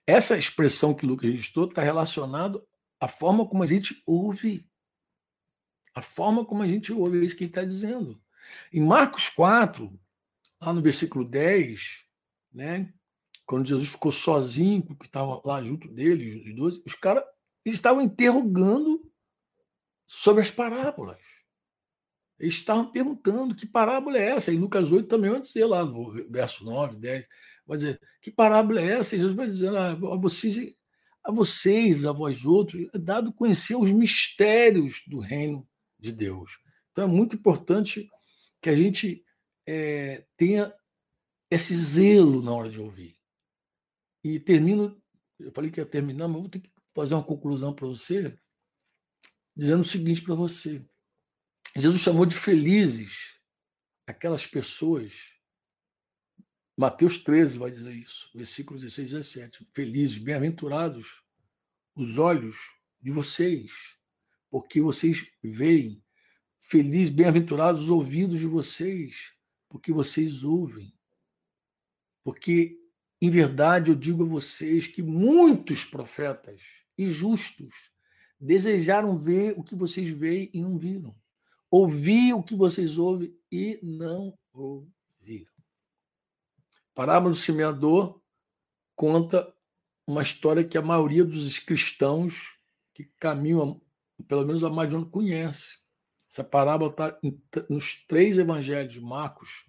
[0.06, 2.66] Essa expressão que Lucas registrou está relacionado
[3.00, 4.68] à forma como a gente ouve.
[5.94, 8.20] A forma como a gente ouve, é isso que ele está dizendo.
[8.72, 9.98] Em Marcos 4,
[10.60, 12.04] lá no versículo 10,
[12.52, 12.92] né,
[13.46, 17.24] quando Jesus ficou sozinho, que estava lá junto dele, os doze, os caras
[17.64, 19.10] estavam interrogando
[20.06, 21.22] sobre as parábolas.
[22.38, 24.52] Eles estavam perguntando que parábola é essa.
[24.52, 27.28] E Lucas 8 também vai dizer lá no verso 9, 10,
[27.66, 29.16] vai dizer, que parábola é essa?
[29.16, 30.74] Jesus vai dizendo ah, a vocês,
[31.22, 35.66] a vocês, a vós outros, é dado conhecer os mistérios do reino
[35.98, 36.60] de Deus.
[36.92, 38.08] Então é muito importante
[38.60, 39.24] que a gente
[39.66, 40.72] é, tenha
[41.50, 43.16] esse zelo na hora de ouvir.
[44.22, 45.00] E termino
[45.38, 48.38] Eu falei que ia terminar, mas vou ter que fazer uma conclusão para você,
[49.56, 50.84] dizendo o seguinte para você.
[51.76, 53.38] Jesus chamou de felizes
[54.06, 55.33] aquelas pessoas.
[56.76, 59.68] Mateus 13 vai dizer isso, versículos 16 e 17.
[59.72, 61.22] Felizes, bem-aventurados
[61.94, 62.56] os olhos
[63.00, 63.96] de vocês,
[64.50, 66.02] porque vocês veem.
[66.58, 69.34] Felizes, bem-aventurados os ouvidos de vocês,
[69.68, 70.92] porque vocês ouvem.
[72.24, 72.76] Porque,
[73.20, 77.92] em verdade, eu digo a vocês que muitos profetas e justos
[78.40, 81.14] desejaram ver o que vocês veem e não viram.
[81.70, 85.53] Ouvir o que vocês ouvem e não ouviram.
[86.94, 88.20] Parábola do semeador
[88.94, 89.52] conta
[90.06, 92.58] uma história que a maioria dos cristãos
[92.92, 93.80] que caminham,
[94.28, 95.78] pelo menos a mais de um, conhece.
[96.30, 97.18] Essa parábola está
[97.68, 99.68] nos três evangelhos, Marcos,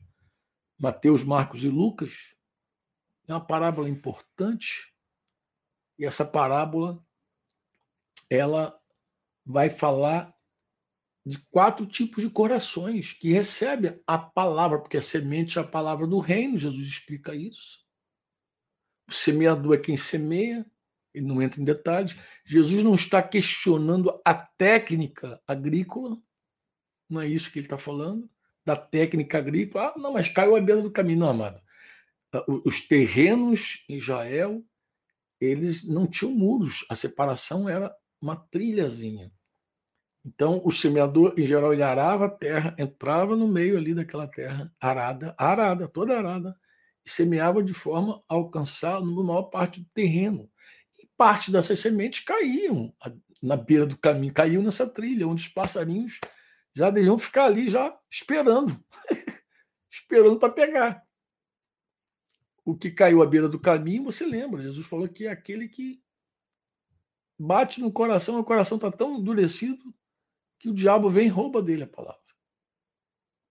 [0.77, 2.35] Mateus, Marcos e Lucas.
[3.27, 4.93] É uma parábola importante.
[5.97, 7.03] E essa parábola
[8.29, 8.77] ela
[9.45, 10.34] vai falar
[11.25, 16.05] de quatro tipos de corações que recebem a palavra, porque a semente é a palavra
[16.05, 17.79] do reino, Jesus explica isso.
[19.09, 20.65] O semeador é quem semeia,
[21.13, 22.15] ele não entra em detalhes.
[22.45, 26.17] Jesus não está questionando a técnica agrícola,
[27.09, 28.29] não é isso que ele está falando,
[28.65, 29.93] da técnica agrícola.
[29.95, 31.19] Ah, não, mas caiu a beira do caminho.
[31.19, 31.61] Não, amado.
[32.33, 34.63] Ah, os terrenos em Israel,
[35.39, 39.31] eles não tinham muros, a separação era uma trilhazinha.
[40.25, 44.73] Então, o semeador, em geral, ele arava a terra, entrava no meio ali daquela terra,
[44.79, 46.59] arada, arada, toda arada,
[47.05, 50.49] e semeava de forma a alcançar a maior parte do terreno.
[50.99, 52.91] E parte dessas sementes caíam
[53.39, 56.19] na beira do caminho, caíam nessa trilha, onde os passarinhos
[56.73, 58.83] já deviam ficar ali, já esperando,
[59.91, 61.03] esperando para pegar.
[62.65, 66.01] O que caiu à beira do caminho, você lembra, Jesus falou que é aquele que
[67.37, 69.93] bate no coração, o coração está tão endurecido
[70.65, 72.19] que o diabo vem e rouba dele a palavra.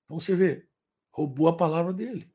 [0.04, 0.68] Então você vê,
[1.12, 2.28] roubou a palavra dele.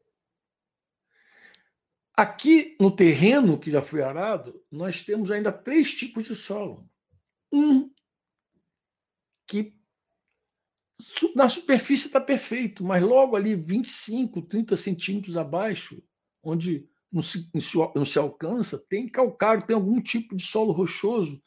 [2.14, 6.90] Aqui no terreno que já foi arado, nós temos ainda três tipos de solo.
[7.52, 7.94] Um
[9.46, 9.78] que
[11.36, 16.02] na superfície está perfeito, mas logo ali 25, 30 centímetros abaixo,
[16.42, 17.52] onde não se,
[17.94, 21.44] não se alcança, tem calcário, tem algum tipo de solo rochoso,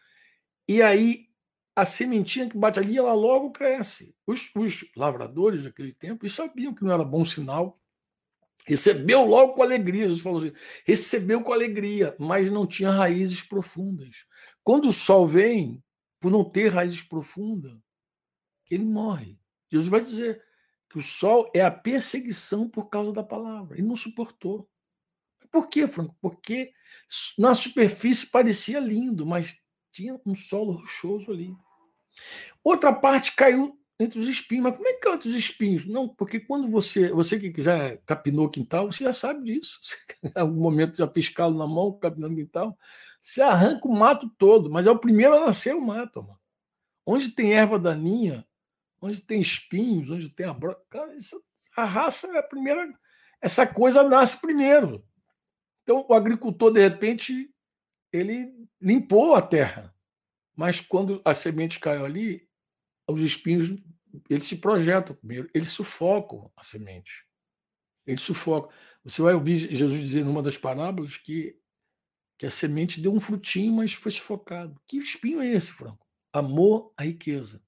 [0.68, 1.32] e aí
[1.75, 4.14] a sementinha que bate ali, ela logo cresce.
[4.27, 7.75] Os, os lavradores daquele tempo sabiam que não era bom sinal
[8.64, 10.53] Recebeu logo com alegria, Jesus falou assim,
[10.87, 14.25] recebeu com alegria, mas não tinha raízes profundas.
[14.62, 15.83] Quando o sol vem,
[16.20, 17.77] por não ter raízes profundas,
[18.70, 19.37] ele morre.
[19.70, 20.43] Jesus vai dizer
[20.89, 23.77] que o sol é a perseguição por causa da palavra.
[23.77, 24.68] Ele não suportou.
[25.51, 26.16] Por quê, Franco?
[26.20, 26.73] Porque
[27.37, 29.61] na superfície parecia lindo, mas
[29.93, 31.55] tinha um solo rochoso ali.
[32.64, 34.64] Outra parte caiu entre os espinhos.
[34.64, 35.86] Mas como é que canta os espinhos?
[35.86, 39.78] Não, porque quando você, você que já capinou quintal, você já sabe disso.
[40.22, 42.76] Em algum momento já calo na mão, capinando quintal,
[43.20, 46.40] você arranca o mato todo, mas é o primeiro a nascer o mato, mano.
[47.07, 48.47] Onde tem erva daninha,
[49.01, 51.09] onde tem espinhos, onde tem a broca,
[51.76, 52.88] a raça é a primeira,
[53.40, 55.05] essa coisa nasce primeiro.
[55.82, 57.52] Então o agricultor de repente
[58.13, 59.95] ele limpou a terra,
[60.55, 62.49] mas quando a semente caiu ali,
[63.09, 63.77] os espinhos
[64.29, 67.27] eles se projetam primeiro, eles sufocam a semente.
[68.07, 68.71] Eles sufocam.
[69.05, 71.59] Você vai ouvir Jesus dizer numa das parábolas que,
[72.39, 74.81] que a semente deu um frutinho, mas foi sufocado.
[74.87, 76.07] Que espinho é esse, Franco?
[76.33, 77.63] Amor à riqueza.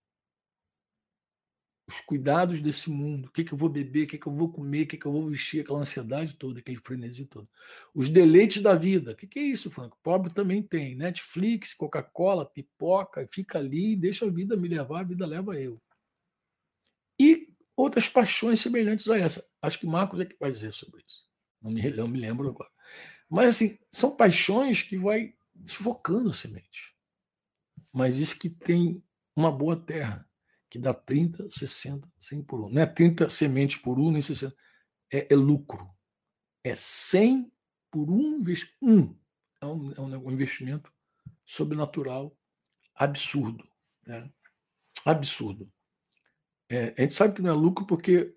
[1.86, 4.50] Os cuidados desse mundo, o que, que eu vou beber, o que, que eu vou
[4.50, 7.46] comer, o que, que eu vou vestir, aquela ansiedade toda, aquele frenesi todo.
[7.94, 9.12] Os deleites da vida.
[9.12, 9.98] O que, é isso, Franco?
[10.02, 10.94] Pobre também tem.
[10.94, 15.78] Netflix, Coca-Cola, pipoca, fica ali, deixa a vida me levar, a vida leva eu
[17.18, 19.46] e outras paixões semelhantes a essa.
[19.60, 21.24] Acho que Marcos é que vai dizer sobre isso.
[21.60, 22.70] Não me, não me lembro agora.
[23.28, 26.94] Mas assim, são paixões que vai sufocando a semente.
[27.92, 29.02] Mas isso que tem
[29.36, 30.28] uma boa terra,
[30.74, 32.68] que dá 30, 60, 100 por um.
[32.68, 34.52] Não é 30 sementes por um, nem 60.
[35.12, 35.88] É, é lucro.
[36.64, 37.48] É 100
[37.92, 38.76] por um investimento.
[38.82, 39.16] Um.
[39.60, 40.92] É um, é um investimento
[41.46, 42.36] sobrenatural
[42.92, 43.64] absurdo.
[44.04, 44.28] Né?
[45.04, 45.72] Absurdo.
[46.68, 48.36] É, a gente sabe que não é lucro porque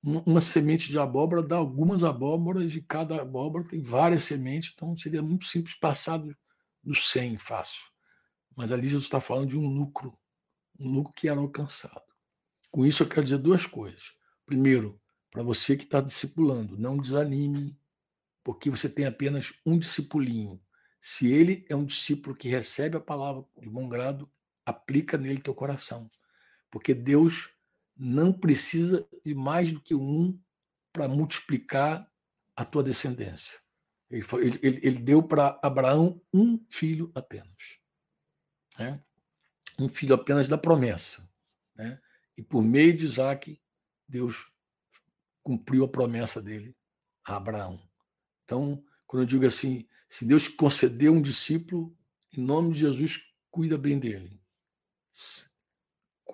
[0.00, 5.22] uma semente de abóbora dá algumas abóboras e cada abóbora tem várias sementes, então seria
[5.22, 6.32] muito simples passar do,
[6.84, 7.82] do 100 fácil.
[8.54, 10.16] Mas ali Jesus está falando de um lucro,
[10.78, 12.02] um lucro que era alcançado.
[12.70, 14.12] Com isso eu quero dizer duas coisas.
[14.46, 15.00] Primeiro,
[15.30, 17.78] para você que está discipulando, não desanime,
[18.42, 20.60] porque você tem apenas um discipulinho.
[21.00, 24.30] Se ele é um discípulo que recebe a palavra de bom grado,
[24.64, 26.10] aplica nele teu coração.
[26.70, 27.50] Porque Deus
[27.96, 30.38] não precisa de mais do que um
[30.92, 32.10] para multiplicar
[32.54, 33.60] a tua descendência.
[34.10, 34.24] Ele,
[34.62, 37.78] ele, ele deu para Abraão um filho apenas.
[38.78, 39.02] Né?
[39.78, 41.28] Um filho apenas da promessa.
[41.76, 42.00] Né?
[42.36, 43.60] E por meio de Isaac,
[44.08, 44.50] Deus
[45.42, 46.76] cumpriu a promessa dele
[47.24, 47.80] a Abraão.
[48.44, 51.96] Então, quando eu digo assim, se Deus concedeu um discípulo,
[52.36, 53.20] em nome de Jesus,
[53.50, 54.40] cuida bem dele.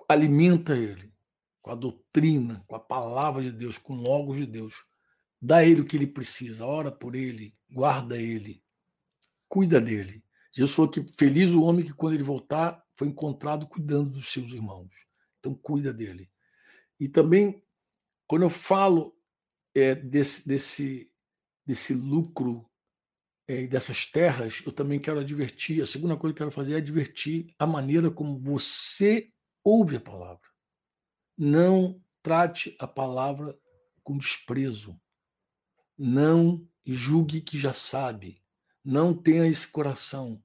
[0.07, 1.13] Alimenta ele
[1.61, 4.85] com a doutrina, com a palavra de Deus, com o logos de Deus.
[5.41, 8.63] Dá ele o que ele precisa, ora por ele, guarda ele,
[9.47, 10.23] cuida dele.
[10.51, 14.51] Jesus falou que feliz o homem que, quando ele voltar, foi encontrado cuidando dos seus
[14.51, 14.89] irmãos.
[15.39, 16.29] Então, cuida dele.
[16.99, 17.61] E também,
[18.27, 19.15] quando eu falo
[19.75, 21.11] é, desse, desse,
[21.65, 22.69] desse lucro
[23.47, 25.81] é, dessas terras, eu também quero advertir.
[25.81, 29.31] A segunda coisa que eu quero fazer é advertir a maneira como você
[29.63, 30.47] ouve a palavra.
[31.37, 33.57] Não trate a palavra
[34.03, 34.99] com desprezo.
[35.97, 38.41] Não julgue que já sabe.
[38.83, 40.41] Não tenha esse coração,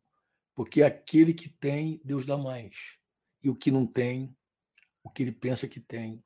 [0.61, 2.98] porque aquele que tem, Deus dá mais.
[3.42, 4.36] E o que não tem,
[5.02, 6.22] o que ele pensa que tem,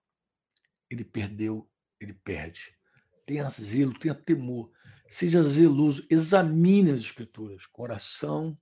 [0.90, 1.70] ele perdeu,
[2.00, 2.76] ele perde.
[3.24, 4.72] Tenha zelo, tenha temor.
[5.08, 8.58] Seja zeloso, examine as escrituras com oração,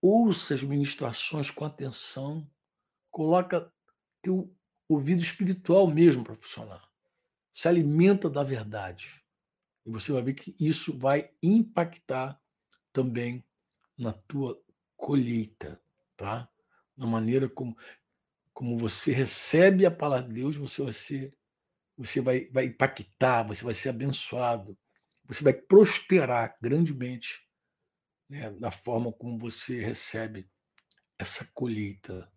[0.00, 2.48] ouça as ministrações com atenção,
[3.10, 3.74] coloca
[4.22, 4.56] teu
[4.88, 6.88] ouvido espiritual mesmo para funcionar.
[7.50, 9.20] Se alimenta da verdade.
[9.84, 12.40] E você vai ver que isso vai impactar
[12.92, 13.44] também
[13.98, 14.62] na tua
[15.02, 15.82] colheita,
[16.16, 16.48] tá?
[16.96, 17.76] Na maneira como,
[18.52, 21.34] como você recebe a palavra de Deus, você vai ser,
[21.96, 24.78] você vai, vai impactar, você vai ser abençoado,
[25.24, 27.44] você vai prosperar grandemente
[28.30, 30.48] né, na forma como você recebe
[31.18, 32.30] essa colheita.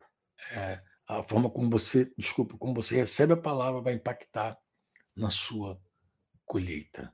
[0.49, 4.57] É, a forma como você, desculpa, como você recebe a palavra vai impactar
[5.15, 5.79] na sua
[6.43, 7.13] colheita.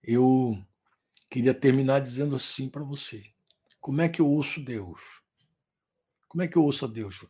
[0.00, 0.56] Eu
[1.28, 3.33] queria terminar dizendo assim para você:
[3.84, 5.20] como é que eu ouço Deus?
[6.26, 7.22] Como é que eu ouço a Deus?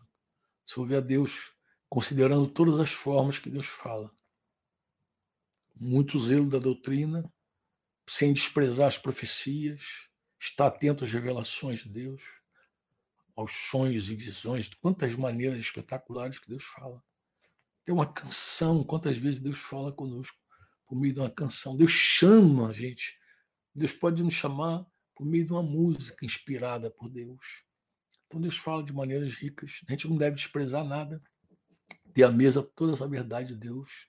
[0.65, 1.53] Se ouvir a Deus
[1.89, 4.09] considerando todas as formas que Deus fala.
[5.75, 7.29] Muito zelo da doutrina,
[8.09, 12.23] sem desprezar as profecias, estar atento às revelações de Deus,
[13.35, 17.03] aos sonhos e visões, de quantas maneiras espetaculares que Deus fala.
[17.85, 20.39] Tem uma canção, quantas vezes Deus fala conosco
[20.87, 21.77] por meio de uma canção.
[21.77, 23.19] Deus chama a gente.
[23.75, 27.65] Deus pode nos chamar por meio de uma música inspirada por Deus.
[28.27, 29.83] Então Deus fala de maneiras ricas.
[29.87, 31.23] A gente não deve desprezar nada.
[32.13, 34.09] Ter à mesa toda essa verdade de Deus,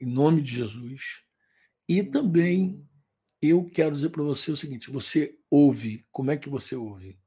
[0.00, 1.22] em nome de Jesus.
[1.88, 2.86] E também
[3.40, 7.18] eu quero dizer para você o seguinte: você ouve, como é que você ouve?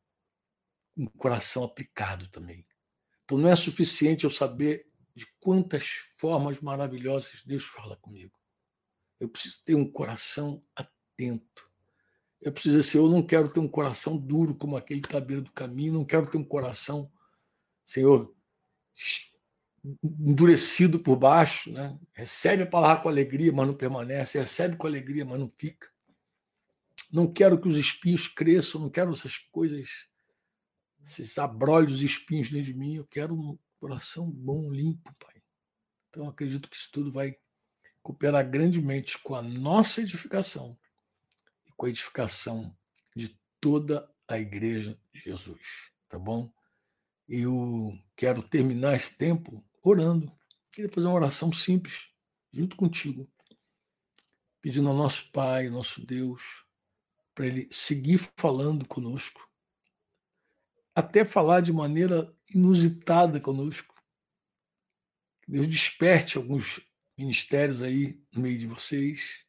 [0.95, 2.65] Um coração aplicado também.
[3.23, 8.37] Então não é suficiente eu saber de quantas formas maravilhosas Deus fala comigo.
[9.19, 11.66] Eu preciso ter um coração atento.
[12.41, 15.21] Eu preciso ser, eu não quero ter um coração duro como aquele que está à
[15.21, 17.11] beira do caminho, não quero ter um coração,
[17.83, 18.33] Senhor,
[20.03, 21.97] endurecido por baixo, né?
[22.13, 25.89] recebe a palavra com alegria, mas não permanece, recebe com alegria, mas não fica.
[27.11, 30.09] Não quero que os espinhos cresçam, não quero essas coisas,
[31.01, 35.41] esses abrolhos espinhos dentro de mim, eu quero um coração bom, limpo, Pai.
[36.09, 37.37] Então acredito que isso tudo vai
[38.01, 40.86] cooperar grandemente com a nossa edificação e
[41.77, 42.75] com a edificação
[43.15, 46.51] de toda a Igreja de Jesus, tá bom?
[47.29, 50.35] Eu quero terminar esse tempo orando.
[50.71, 52.09] Queria fazer uma oração simples
[52.51, 53.31] junto contigo,
[54.61, 56.65] pedindo ao nosso Pai, nosso Deus,
[57.33, 59.47] para Ele seguir falando conosco,
[60.95, 63.93] até falar de maneira inusitada conosco.
[65.47, 66.81] Deus desperte alguns
[67.17, 69.46] ministérios aí no meio de vocês.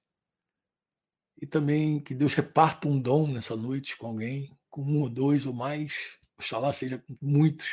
[1.41, 5.47] E também que Deus reparta um dom nessa noite com alguém, com um ou dois
[5.47, 7.69] ou mais, oxalá seja muitos.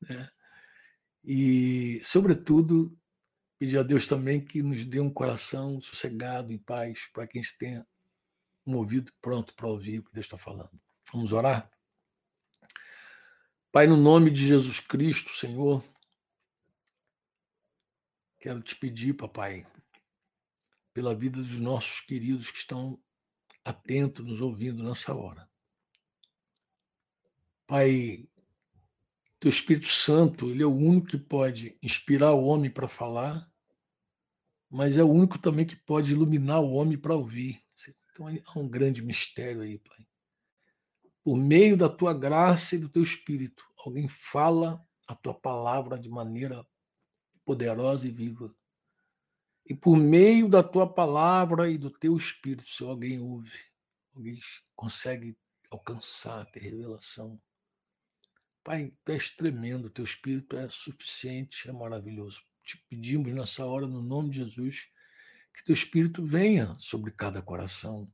[0.00, 0.30] Né?
[1.24, 2.98] E, sobretudo,
[3.58, 7.42] pedir a Deus também que nos dê um coração sossegado, em paz, para que a
[7.42, 7.86] gente tenha
[8.66, 10.80] um ouvido pronto para ouvir o que Deus está falando.
[11.12, 11.70] Vamos orar?
[13.70, 15.82] Pai, no nome de Jesus Cristo, Senhor,
[18.42, 19.64] Quero te pedir, papai,
[20.92, 23.00] pela vida dos nossos queridos que estão
[23.64, 25.48] atentos, nos ouvindo nessa hora.
[27.66, 28.28] Pai,
[29.40, 33.50] teu Espírito Santo, ele é o único que pode inspirar o homem para falar,
[34.68, 37.62] mas é o único também que pode iluminar o homem para ouvir.
[38.12, 40.06] Então há um grande mistério aí, Pai.
[41.24, 46.08] por meio da tua graça e do teu espírito, alguém fala a tua palavra de
[46.08, 46.66] maneira
[47.44, 48.54] poderosa e viva.
[49.66, 53.52] E por meio da tua palavra e do teu espírito, se alguém ouve,
[54.14, 54.38] alguém
[54.74, 55.36] consegue
[55.70, 57.40] alcançar, ter revelação.
[58.64, 62.42] Pai, tu és tremendo, teu espírito é suficiente, é maravilhoso.
[62.64, 64.88] Te pedimos nessa hora, no nome de Jesus,
[65.54, 68.10] que teu espírito venha sobre cada coração,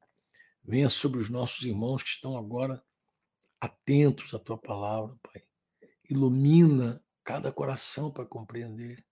[0.65, 2.83] venha sobre os nossos irmãos que estão agora
[3.61, 5.43] atentos à tua palavra, Pai.
[6.09, 9.05] Ilumina cada coração para compreender.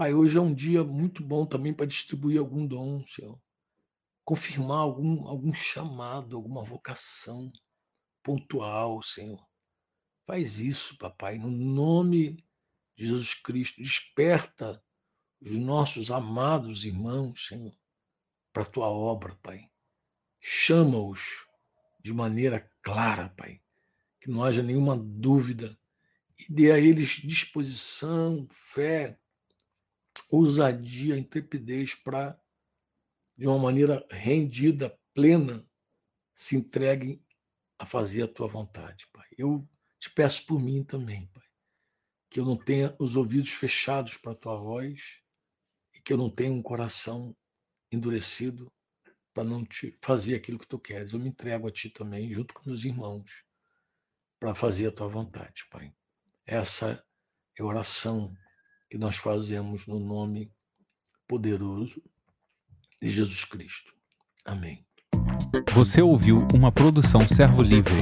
[0.00, 3.38] Pai, hoje é um dia muito bom também para distribuir algum dom, Senhor.
[4.24, 7.52] Confirmar algum, algum chamado, alguma vocação
[8.22, 9.46] pontual, Senhor.
[10.26, 12.42] Faz isso, papai, no nome
[12.96, 13.82] de Jesus Cristo.
[13.82, 14.82] Desperta
[15.38, 17.76] os nossos amados irmãos, Senhor,
[18.54, 19.68] para a tua obra, Pai.
[20.40, 21.46] Chama-os
[22.02, 23.60] de maneira clara, Pai.
[24.18, 25.78] Que não haja nenhuma dúvida
[26.38, 29.20] e dê a eles disposição, fé,
[30.30, 32.40] ousadia, intrepidez para,
[33.36, 35.68] de uma maneira rendida, plena,
[36.34, 37.24] se entreguem
[37.78, 39.26] a fazer a tua vontade, Pai.
[39.36, 39.68] Eu
[39.98, 41.46] te peço por mim também, Pai,
[42.30, 45.22] que eu não tenha os ouvidos fechados para a tua voz
[45.94, 47.36] e que eu não tenha um coração
[47.92, 48.72] endurecido
[49.32, 51.12] para não te fazer aquilo que tu queres.
[51.12, 53.44] Eu me entrego a ti também, junto com meus irmãos,
[54.38, 55.94] para fazer a tua vontade, Pai.
[56.46, 57.04] Essa
[57.58, 58.34] é a oração
[58.90, 60.50] que nós fazemos no nome
[61.26, 62.02] poderoso
[63.00, 63.94] de Jesus Cristo.
[64.44, 64.84] Amém.
[65.72, 68.00] Você ouviu uma produção Servo Livre.